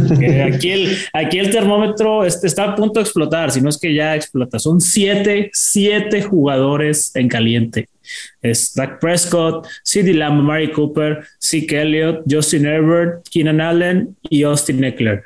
[0.46, 4.16] aquí, el, aquí el termómetro está a punto de explotar, si no es que ya
[4.16, 4.58] explota.
[4.58, 7.90] Son siete, siete jugadores en caliente.
[8.42, 14.84] Es Dak Prescott, CeeDee Lamb, Mary Cooper, Zeke Elliott, Justin Herbert, Keenan Allen y Austin
[14.84, 15.24] Eckler.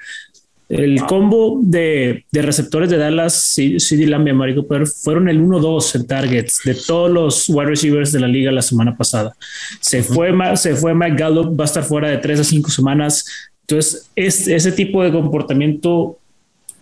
[0.70, 6.06] El combo de, receptores de Dallas, CD Lamb y Amari Cooper, fueron el 1-2 en
[6.06, 9.36] targets de todos los wide receivers de la liga la semana pasada.
[9.80, 13.26] Se fue, se fue Mike Gallup, va a estar fuera de 3 a 5 semanas.
[13.62, 16.20] Entonces, ese tipo de comportamiento,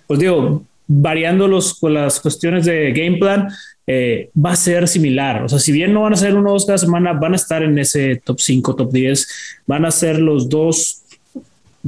[0.05, 3.47] pues digo, variando los, con las cuestiones de game plan,
[3.85, 5.43] eh, va a ser similar.
[5.43, 7.37] O sea, si bien no van a ser uno o dos cada semana, van a
[7.37, 9.27] estar en ese top 5, top 10.
[9.65, 10.96] Van a ser los dos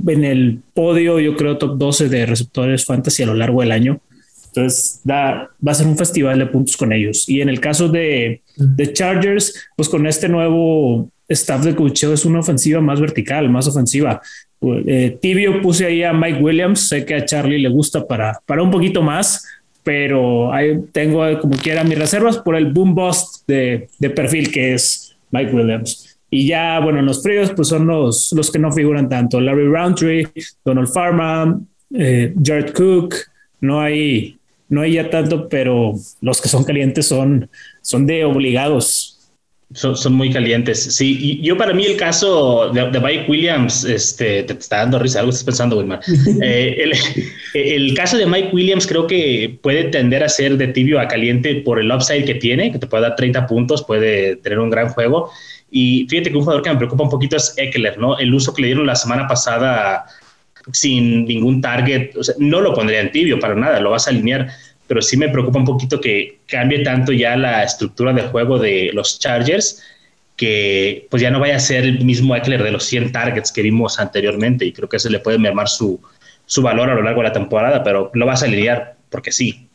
[0.08, 4.00] en el podio, yo creo, top 12 de receptores fantasy a lo largo del año.
[4.48, 7.30] Entonces, da, va a ser un festival de puntos con ellos.
[7.30, 12.26] Y en el caso de, de Chargers, pues con este nuevo staff de cocheo es
[12.26, 14.22] una ofensiva más vertical, más ofensiva.
[14.62, 18.64] Eh, tibio puse ahí a Mike Williams, sé que a Charlie le gusta para, para
[18.64, 19.46] un poquito más,
[19.84, 24.74] pero ahí tengo como quiera mis reservas por el boom bust de, de perfil que
[24.74, 26.09] es Mike Williams.
[26.30, 29.42] Y ya, bueno, los fríos, pues son los, los que no figuran tanto.
[29.42, 30.28] Larry Roundtree,
[30.64, 33.16] Donald Farman, eh, Jared Cook,
[33.62, 34.38] no hay,
[34.70, 37.50] no hay ya tanto, pero los que son calientes son,
[37.82, 39.16] son de obligados.
[39.72, 40.96] Son, son muy calientes.
[40.96, 44.98] Sí, y yo para mí el caso de, de Mike Williams, este, te está dando
[44.98, 46.00] risa, algo estás pensando, Wilmar.
[46.42, 46.94] Eh, el,
[47.54, 51.56] el, caso de Mike Williams creo que puede tender a ser de tibio a caliente
[51.56, 54.90] por el upside que tiene, que te puede dar 30 puntos, puede tener un gran
[54.90, 55.30] juego
[55.72, 58.18] y fíjate que un jugador que me preocupa un poquito es Eckler, ¿no?
[58.18, 60.06] El uso que le dieron la semana pasada
[60.74, 64.12] sin ningún target, o sea, no lo pondría en tibio para nada, lo vas a
[64.12, 64.50] alinear,
[64.88, 68.92] pero sí me preocupa un poquito que cambie tanto ya la estructura de juego de
[68.94, 69.84] los Chargers
[70.36, 73.62] que pues ya no vaya a ser el mismo Eckler de los 100 targets que
[73.62, 76.00] vimos anteriormente y creo que se le puede mermar su,
[76.46, 79.69] su valor a lo largo de la temporada, pero lo vas a alinear porque sí.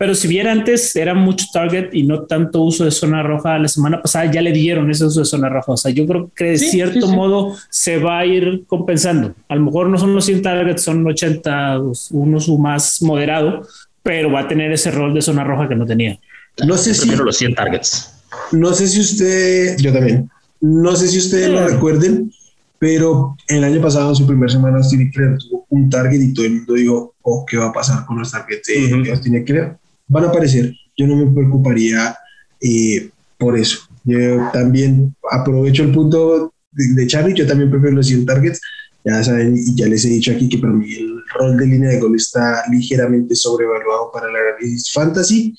[0.00, 3.68] Pero si bien antes era mucho target y no tanto uso de zona roja, la
[3.68, 5.72] semana pasada ya le dieron ese uso de zona roja.
[5.72, 9.34] O sea, yo creo que de cierto modo se va a ir compensando.
[9.46, 11.80] A lo mejor no son los 100 targets, son 80,
[12.12, 13.60] uno su más moderado,
[14.02, 16.18] pero va a tener ese rol de zona roja que no tenía.
[16.66, 17.14] No sé si.
[17.14, 18.14] los 100 targets.
[18.52, 19.76] No sé si usted.
[19.80, 20.30] Yo también.
[20.62, 22.32] No sé si ustedes lo recuerden,
[22.78, 26.52] pero el año pasado, en su primera semana, Steve tuvo un target y todo el
[26.52, 29.76] mundo dijo: Oh, ¿qué va a pasar con los targets de uh -huh
[30.10, 30.74] van a aparecer.
[30.96, 32.16] Yo no me preocuparía
[32.60, 33.08] eh,
[33.38, 33.78] por eso.
[34.04, 38.60] Yo también aprovecho el punto de, Charlie, yo también prefiero los 100 targets.
[39.02, 41.88] Ya saben, y ya les he dicho aquí que para mí el rol de línea
[41.88, 45.56] de gol está ligeramente sobrevaluado para la análisis fantasy.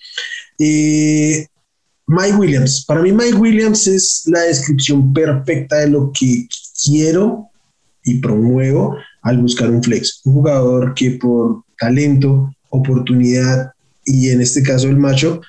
[0.59, 1.47] Eh,
[2.05, 2.85] Mike Williams.
[2.85, 6.47] Para mí, Mike Williams es la descripción perfecta de lo que
[6.85, 7.49] quiero
[8.03, 10.21] y promuevo al buscar un flex.
[10.25, 13.71] Un jugador que por talento, oportunidad
[14.05, 15.41] y en este caso el macho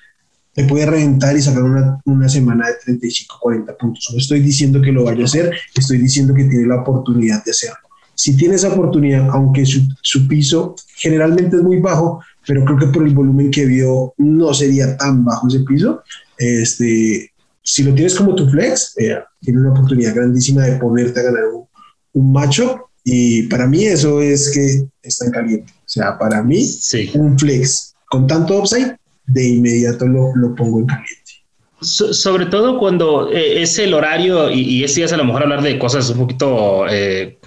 [0.55, 4.09] te puede reventar y sacar una, una, semana de 35, 40 puntos.
[4.12, 7.53] No estoy diciendo que lo vaya a hacer, estoy diciendo que tiene la oportunidad de
[7.53, 7.78] hacerlo.
[8.14, 12.86] Si tiene esa oportunidad, aunque su, su piso generalmente es muy bajo, pero creo que
[12.88, 16.03] por el volumen que vio no sería tan bajo ese piso.
[16.36, 17.30] Este,
[17.62, 21.44] si lo tienes como tu flex, eh, tiene una oportunidad grandísima de ponerte a ganar
[21.46, 21.64] un,
[22.12, 25.72] un macho y para mí eso es que está en caliente.
[25.78, 27.11] O sea, para mí, sí.
[27.14, 28.94] un flex con tanto upside,
[29.24, 31.32] de inmediato lo, lo pongo en caliente.
[31.80, 35.62] sobre todo cuando eh, es el horario y, y ese es a lo mejor hablar
[35.62, 37.38] de cosas un poquito eh,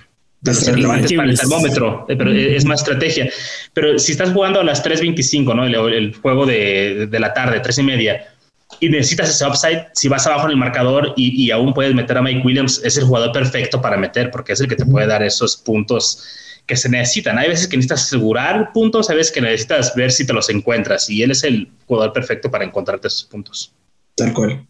[0.41, 3.29] relevantes para el termómetro, eh, pero es más estrategia.
[3.73, 5.65] Pero si estás jugando a las 3.25, ¿no?
[5.65, 8.27] El, juego de, de, la tarde, 3 y media,
[8.79, 12.17] y necesitas ese upside, si vas abajo en el marcador y, y, aún puedes meter
[12.17, 15.05] a Mike Williams, es el jugador perfecto para meter, porque es el que te puede
[15.05, 16.23] dar esos puntos
[16.65, 17.37] que se necesitan.
[17.37, 21.09] Hay veces que necesitas asegurar puntos, hay veces que necesitas ver si te los encuentras
[21.09, 23.73] y él es el jugador perfecto para encontrarte esos puntos.
[24.15, 24.65] Tal cual.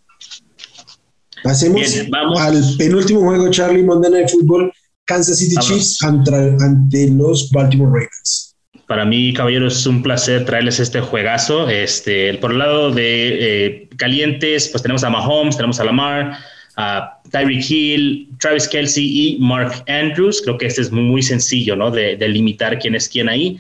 [1.44, 1.96] Pasemos
[2.40, 4.74] al penúltimo juego, Charlie, Monday Night Football,
[5.06, 8.56] Kansas City Chiefs ante, los Baltimore Ravens.
[8.88, 11.70] Para mí, caballeros, es un placer traerles este juegazo.
[11.70, 16.38] Este, por el lado de eh, calientes, pues tenemos a Mahomes, tenemos a Lamar,
[16.78, 20.42] a Tyreek Hill, Travis Kelsey y Mark Andrews.
[20.44, 21.92] Creo que este es muy sencillo, ¿no?
[21.92, 23.58] De, limitar quién es quién ahí.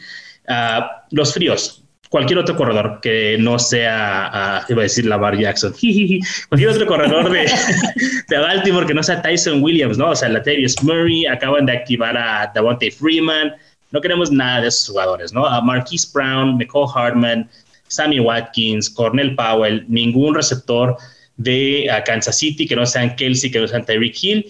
[0.47, 5.73] Ah, los fríos, cualquier otro corredor que no sea, uh, iba a decir Lamar Jackson,
[6.49, 7.51] cualquier otro corredor de,
[8.29, 10.11] de, Baltimore que no sea Tyson Williams, ¿no?
[10.11, 13.53] O sea, Latavius Murray, acaban de activar a Davante Freeman,
[13.91, 15.45] no queremos nada de esos jugadores, ¿no?
[15.45, 17.49] A Marquise Brown, McCall Hartman,
[17.87, 20.97] Sammy Watkins, Cornell Powell, ningún receptor
[21.37, 24.45] de Kansas City que no sean Kelsey, que no sean Tyreek Hill.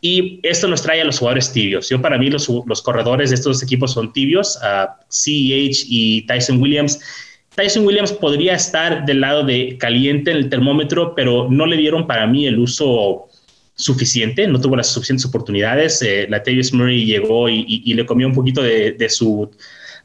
[0.00, 1.88] Y esto nos trae a los jugadores tibios.
[1.88, 6.60] Yo para mí los, los corredores de estos equipos son tibios, a CEH y Tyson
[6.60, 7.00] Williams.
[7.56, 12.06] Tyson Williams podría estar del lado de caliente en el termómetro, pero no le dieron
[12.06, 13.26] para mí el uso
[13.74, 16.00] suficiente, no tuvo las suficientes oportunidades.
[16.02, 19.50] Eh, la Tavis Murray llegó y, le comió un poquito de, de su,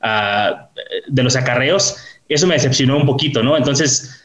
[0.02, 0.70] ah,
[1.08, 1.98] de los acarreos.
[2.28, 3.56] Eso me decepcionó un poquito, ¿no?
[3.56, 4.23] Entonces,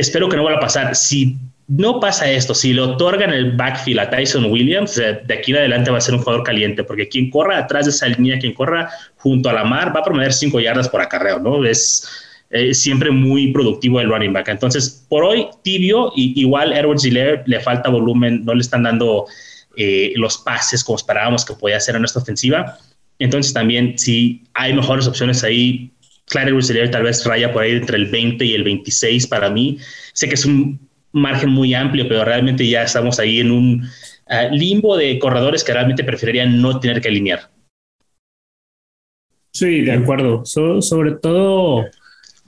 [0.00, 0.94] espero que no vuelva a pasar.
[0.94, 1.36] Si
[1.68, 5.90] no pasa esto, si le otorgan el backfield a Tyson Williams, de aquí en adelante
[5.90, 8.88] va a ser un jugador caliente, porque quien corra atrás de esa línea, quien corra
[9.16, 11.64] junto a la mar, va a prometer cinco yardas por acarreo, ¿no?
[11.64, 12.08] Es
[12.72, 14.48] siempre muy productivo el running back.
[14.48, 19.26] Entonces, por hoy, tibio, y igual Edwards Ziller le falta volumen, no le están dando
[19.76, 22.78] eh, los pases como esperábamos que podía hacer en esta ofensiva.
[23.18, 25.90] Entonces, también, si hay mejores opciones ahí,
[26.26, 29.78] Clyde Edwards tal vez raya por ahí entre el 20 y el 26 para mí.
[30.12, 30.80] Sé que es un
[31.12, 33.88] margen muy amplio, pero realmente ya estamos ahí en un
[34.26, 37.50] ah, limbo de corredores que realmente preferirían no tener que alinear.
[39.52, 40.44] Sí, de acuerdo.
[40.44, 41.86] sobre todo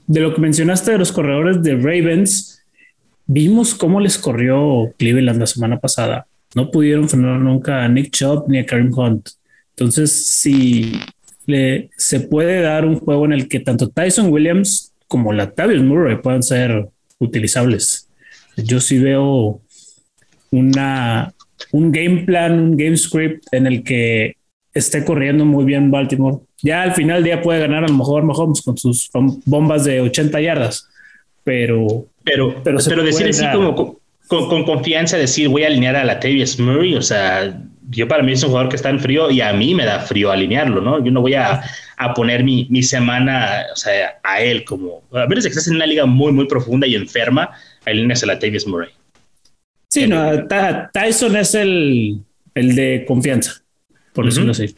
[0.07, 2.63] de lo que mencionaste de los corredores de Ravens,
[3.27, 6.27] vimos cómo les corrió Cleveland la semana pasada.
[6.55, 9.31] No pudieron frenar nunca a Nick Chubb ni a Karim Hunt.
[9.71, 10.93] Entonces, si
[11.49, 16.17] le, se puede dar un juego en el que tanto Tyson Williams como Latavius Murray
[16.23, 16.89] puedan ser
[17.19, 18.09] utilizables
[18.65, 19.61] yo sí veo
[20.51, 21.33] una,
[21.73, 24.37] un game plan, un game script en el que
[24.75, 26.39] esté corriendo muy bien Baltimore.
[26.63, 30.01] Ya al final del día puede ganar a lo mejor Mahomes con sus bombas de
[30.01, 30.89] 80 yardas,
[31.45, 32.07] pero...
[32.25, 36.59] Pero, pero, pero decir así como con, confianza, decir voy a alinear a la Tavius
[36.59, 37.59] Murray, o sea,
[37.91, 40.01] yo para mí es un jugador que está en frío y a mí me da
[40.01, 41.03] frío alinearlo, ¿no?
[41.03, 41.63] Yo no voy a,
[41.97, 45.77] a poner mi, mi, semana, o sea, a él como, a menos que estés en
[45.77, 47.51] una liga muy, muy profunda y enferma,
[47.87, 48.91] alineas a la Tavius Murray.
[49.89, 50.47] Sí, no,
[50.93, 52.21] Tyson es el,
[52.55, 53.63] el de confianza,
[54.13, 54.75] por decirlo así.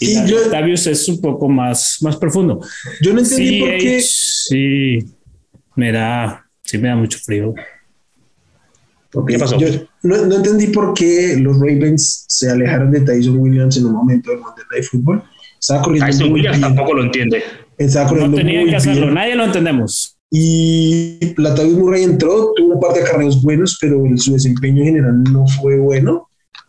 [0.00, 0.16] Y
[0.50, 2.60] Tavius es un poco más, más profundo.
[3.00, 4.00] Yo no entendí por qué.
[4.00, 4.98] Sí,
[5.76, 7.54] me da, sí me da mucho frío.
[9.26, 9.58] ¿Qué pasó?
[9.58, 9.68] Yo
[10.02, 14.30] no, no, entendí por qué los Ravens se alejaron de Tyson Williams en un momento
[14.30, 15.22] del Monday Night Football.
[15.60, 17.42] Estaba corriendo Tyson Williams tampoco lo entiende.
[17.76, 20.16] Estaba corriendo no tenía que hacerlo, nadie lo entendemos.
[20.30, 25.46] Y Latavius Murray entró, tuvo un par de carreras buenos, pero su desempeño general no
[25.46, 26.28] fue bueno.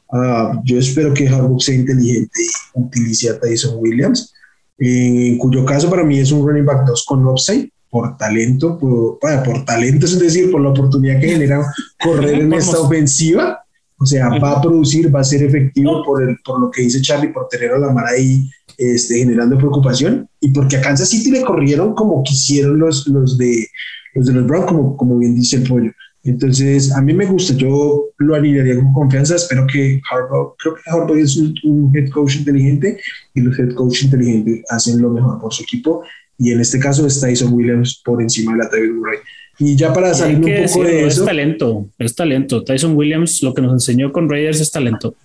[0.09, 4.33] Uh, yo espero que Harbaugh sea inteligente y utilice a Tyson Williams,
[4.77, 9.19] en cuyo caso para mí es un running back 2 con upside por talento, por,
[9.19, 11.63] por talento, es decir, por la oportunidad que genera
[12.03, 13.59] correr en esta ofensiva.
[13.99, 17.03] O sea, va a producir, va a ser efectivo por, el, por lo que dice
[17.03, 20.27] Charlie, por tener a la mar ahí este, generando preocupación.
[20.39, 23.67] Y porque a Kansas City le corrieron como quisieron los, los, de,
[24.15, 25.91] los de los Browns, como, como bien dice el pollo.
[26.23, 30.89] Entonces, a mí me gusta, yo lo alinearía con confianza, espero que Harbaugh, creo que
[30.89, 32.97] Harbaugh es un, head coach inteligente
[33.35, 36.01] y los head coach inteligentes hacen lo mejor por su equipo
[36.37, 39.19] y en este caso está Tyson Williams por encima de la David Murray.
[39.59, 41.21] Y ya para salir un poco de eso.
[41.21, 42.63] Es talento, es talento.
[42.63, 45.15] Tyson Williams lo que nos enseñó con Raiders es talento.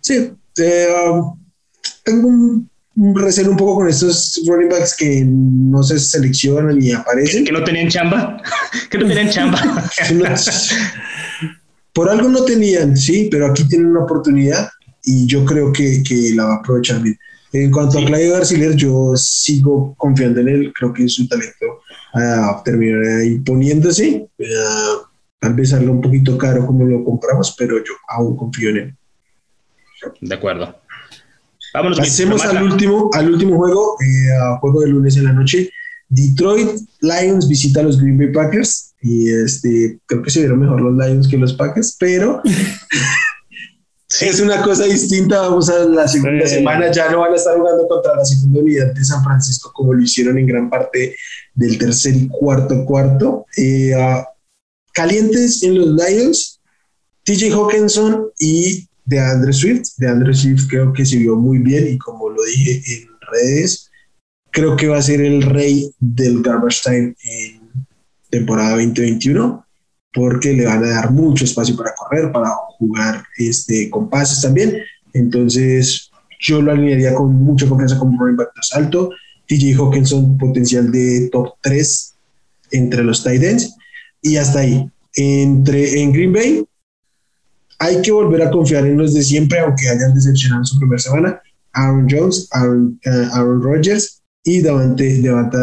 [0.00, 1.38] Sí, eh, um,
[2.04, 2.70] tengo un,
[3.14, 7.44] recelo un poco con estos running backs que no se seleccionan ni aparecen.
[7.44, 8.42] Que, no tenían chamba,
[8.90, 9.58] que no tenían chamba.
[11.92, 14.68] Por algo no tenían, sí, pero aquí tienen una oportunidad
[15.04, 17.18] y yo creo que, que la va a aprovechar bien.
[17.52, 21.80] En cuanto a Claudio García, yo sigo confiando en él, creo que su talento
[22.14, 24.28] uh, terminará imponiéndose.
[24.38, 25.06] Uh,
[25.38, 28.96] tal vez salga un poquito caro como lo compramos, pero yo aún confío en él.
[30.20, 30.74] De acuerdo.
[31.74, 35.70] Vámonos Pasemos al último, al último juego, eh, juego de lunes en la noche.
[36.08, 36.70] Detroit
[37.00, 40.96] Lions visita a los Green Bay Packers y este creo que se vieron mejor los
[40.96, 42.40] Lions que los Packers, pero
[44.20, 45.40] es una cosa distinta.
[45.40, 48.94] Vamos a la segunda semana, ya no van a estar jugando contra la segunda unidad
[48.94, 51.16] de San Francisco como lo hicieron en gran parte
[51.54, 53.46] del tercer y cuarto cuarto.
[53.56, 53.92] Eh,
[54.92, 56.60] calientes en los Lions,
[57.24, 59.96] TJ Hawkinson y de Andre Swift.
[59.98, 63.90] De Andre Swift creo que se vio muy bien y como lo dije en redes,
[64.50, 67.60] creo que va a ser el rey del garbage time en
[68.30, 69.67] temporada 2021
[70.12, 74.78] porque le van a dar mucho espacio para correr, para jugar este, con pases también.
[75.12, 79.10] Entonces, yo lo alinearía con mucha confianza como running back más alto.
[79.46, 82.14] TJ Hawkinson, potencial de top 3
[82.72, 83.74] entre los tight ends.
[84.22, 84.90] Y hasta ahí.
[85.14, 86.64] Entre, en Green Bay,
[87.78, 91.42] hay que volver a confiar en los de siempre, aunque hayan decepcionado su primera semana.
[91.72, 95.58] Aaron Jones, Aaron, uh, Aaron Rodgers y Davante, Davante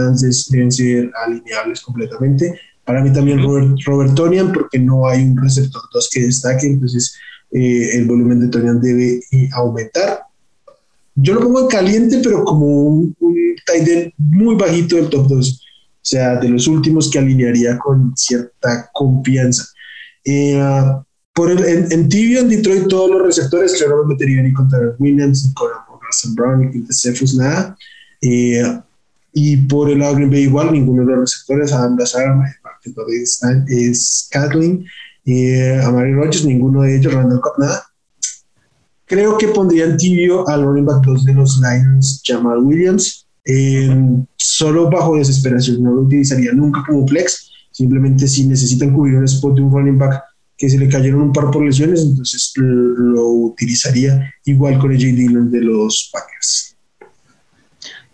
[0.50, 2.60] deben ser alineables completamente.
[2.86, 7.16] Para mí también Robert, Robert Tonian, porque no hay un receptor 2 que destaque, entonces
[7.52, 10.20] eh, el volumen de Tonian debe eh, aumentar.
[11.16, 13.16] Yo lo pongo en caliente, pero como un,
[13.66, 15.64] tight end muy bajito del top 2, o
[16.02, 19.66] sea, de los últimos que alinearía con cierta confianza.
[20.24, 20.62] Eh,
[21.34, 25.54] por en, tibio, en Detroit, todos los receptores, claro, no metería ni contra Williams, ni
[25.54, 25.70] con
[26.06, 27.76] Russell Brown, ni con Cephus, nada.
[28.22, 32.36] y por el lado de Green Bay igual, ninguno de los receptores, Adam Lazar,
[33.68, 34.86] es Kathleen
[35.24, 37.84] y eh, a Mary Rogers, ninguno de ellos, Randall Cobb, nada.
[39.06, 43.28] Creo que pondrían tibio al running back 2 de los Lions, Jamal Williams,
[44.38, 49.56] solo bajo desesperación, no lo utilizaría nunca como flex, simplemente si necesitan cubrir un spot
[49.56, 50.24] de un running back
[50.58, 55.16] que se le cayeron un par por lesiones, entonces lo utilizaría igual con el J.
[55.16, 56.75] Dillon de los Packers.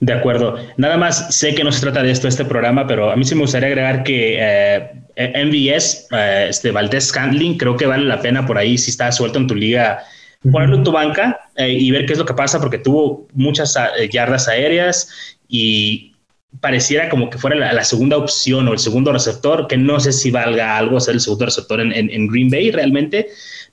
[0.01, 0.57] De acuerdo.
[0.77, 3.35] Nada más sé que no se trata de esto este programa, pero a mí sí
[3.35, 8.43] me gustaría agregar que eh, MVS, eh, este Valdés Scandling, creo que vale la pena
[8.43, 10.03] por ahí si está suelto en tu liga,
[10.51, 13.75] ponerlo en tu banca eh, y ver qué es lo que pasa, porque tuvo muchas
[13.75, 16.15] eh, yardas aéreas y
[16.59, 20.31] pareciera como que fuera la, segunda opción o el segundo receptor, que no sé si
[20.31, 23.27] valga algo ser el segundo receptor en, en Green Bay realmente,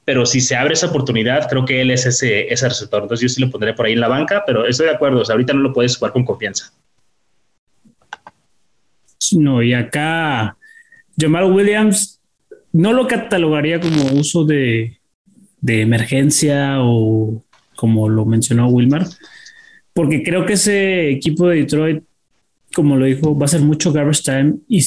[0.08, 3.02] pero si se abre esa oportunidad, creo que él es ese, ese receptor.
[3.02, 5.24] Entonces yo sí lo pondré por ahí en la banca, pero estoy de acuerdo, o
[5.26, 6.72] sea, ahorita no lo puedes jugar con confianza.
[9.32, 10.56] No, y acá
[11.14, 12.22] Jamal Williams
[12.72, 14.98] no lo catalogaría como uso de,
[15.60, 17.44] de emergencia o
[17.76, 19.04] como lo mencionó Wilmar,
[19.92, 22.02] porque creo que ese equipo de Detroit,
[22.74, 24.80] como lo dijo, va a ser mucho garbage time y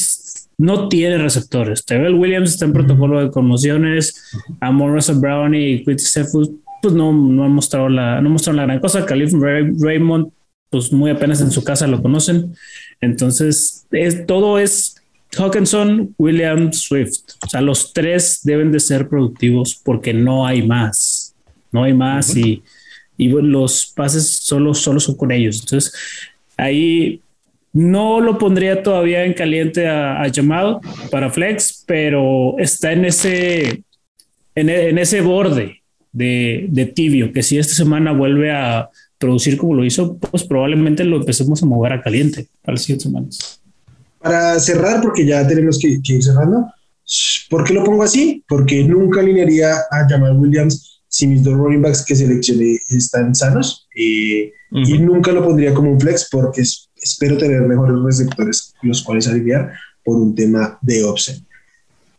[0.62, 1.84] no tiene receptores.
[1.84, 4.32] Terrell Williams está en protocolo de conmociones.
[4.59, 6.51] A Russell Brown y Quinn Cephus,
[6.84, 9.03] pues no, no han mostrado la, no mostraron la gran cosa.
[9.03, 10.32] Calif Raymond,
[10.70, 12.55] pues muy apenas en su casa lo conocen.
[13.01, 14.97] Entonces, es, todo es
[15.36, 17.22] Hawkinson, Williams, Swift.
[17.43, 21.34] O sea, los tres deben de ser productivos porque no hay más.
[21.72, 22.62] No hay más y,
[23.18, 25.62] y los pases solo, solo son con ellos.
[25.62, 25.91] Entonces,
[26.55, 27.20] ahí
[27.74, 33.84] no lo pondría todavía en caliente a, llamado para Flex, pero está en ese,
[34.55, 40.17] en, ese borde de, tibio, que si esta semana vuelve a producir como lo hizo,
[40.17, 43.61] pues probablemente lo empecemos a mover a caliente para las siguientes semanas.
[44.19, 46.67] Para cerrar, porque ya tenemos que, ir cerrando,
[47.49, 48.43] ¿por qué lo pongo así?
[48.47, 53.88] Porque nunca alinearía a Jamal Williams si mis dos running backs que seleccioné están sanos.
[53.95, 59.02] Eh, y nunca lo pondría como un flex porque es espero tener mejores receptores los
[59.02, 59.74] cuales alinear
[60.04, 61.45] por un tema de opción.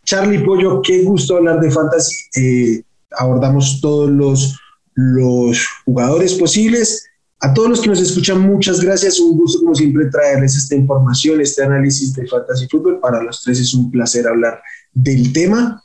[0.05, 2.17] Charlie Pollo, qué gusto hablar de fantasy.
[2.37, 4.59] Eh, abordamos todos los,
[4.95, 7.07] los jugadores posibles.
[7.41, 9.19] A todos los que nos escuchan, muchas gracias.
[9.19, 13.01] Un gusto, como siempre, traerles esta información, este análisis de fantasy fútbol.
[13.01, 14.61] Para los tres es un placer hablar
[14.93, 15.83] del tema.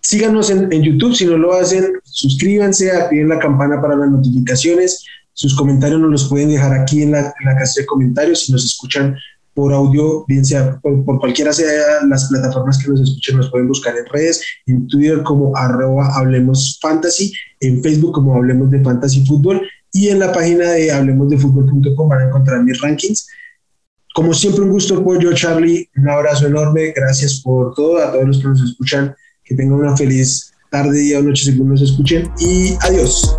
[0.00, 1.14] Síganos en, en YouTube.
[1.14, 5.04] Si no lo hacen, suscríbanse, activen la campana para las notificaciones.
[5.38, 9.16] Sus comentarios nos los pueden dejar aquí en la, en de comentarios si nos escuchan
[9.54, 13.96] por audio, bien sea por, cualquiera sea las plataformas que nos escuchen, nos pueden buscar
[13.96, 19.62] en redes, en Twitter como arroba Hablemos Fantasy, en Facebook como Hablemos de Fantasy Fútbol
[19.92, 23.28] y en la página de hablemosdefutbol.com van a encontrar mis rankings.
[24.16, 28.38] Como siempre, un gusto, Pollo, Charlie, un abrazo enorme, gracias por todo, a todos los
[28.38, 29.14] que nos escuchan,
[29.44, 33.38] que tengan una feliz tarde, día o noche según nos escuchen y adiós.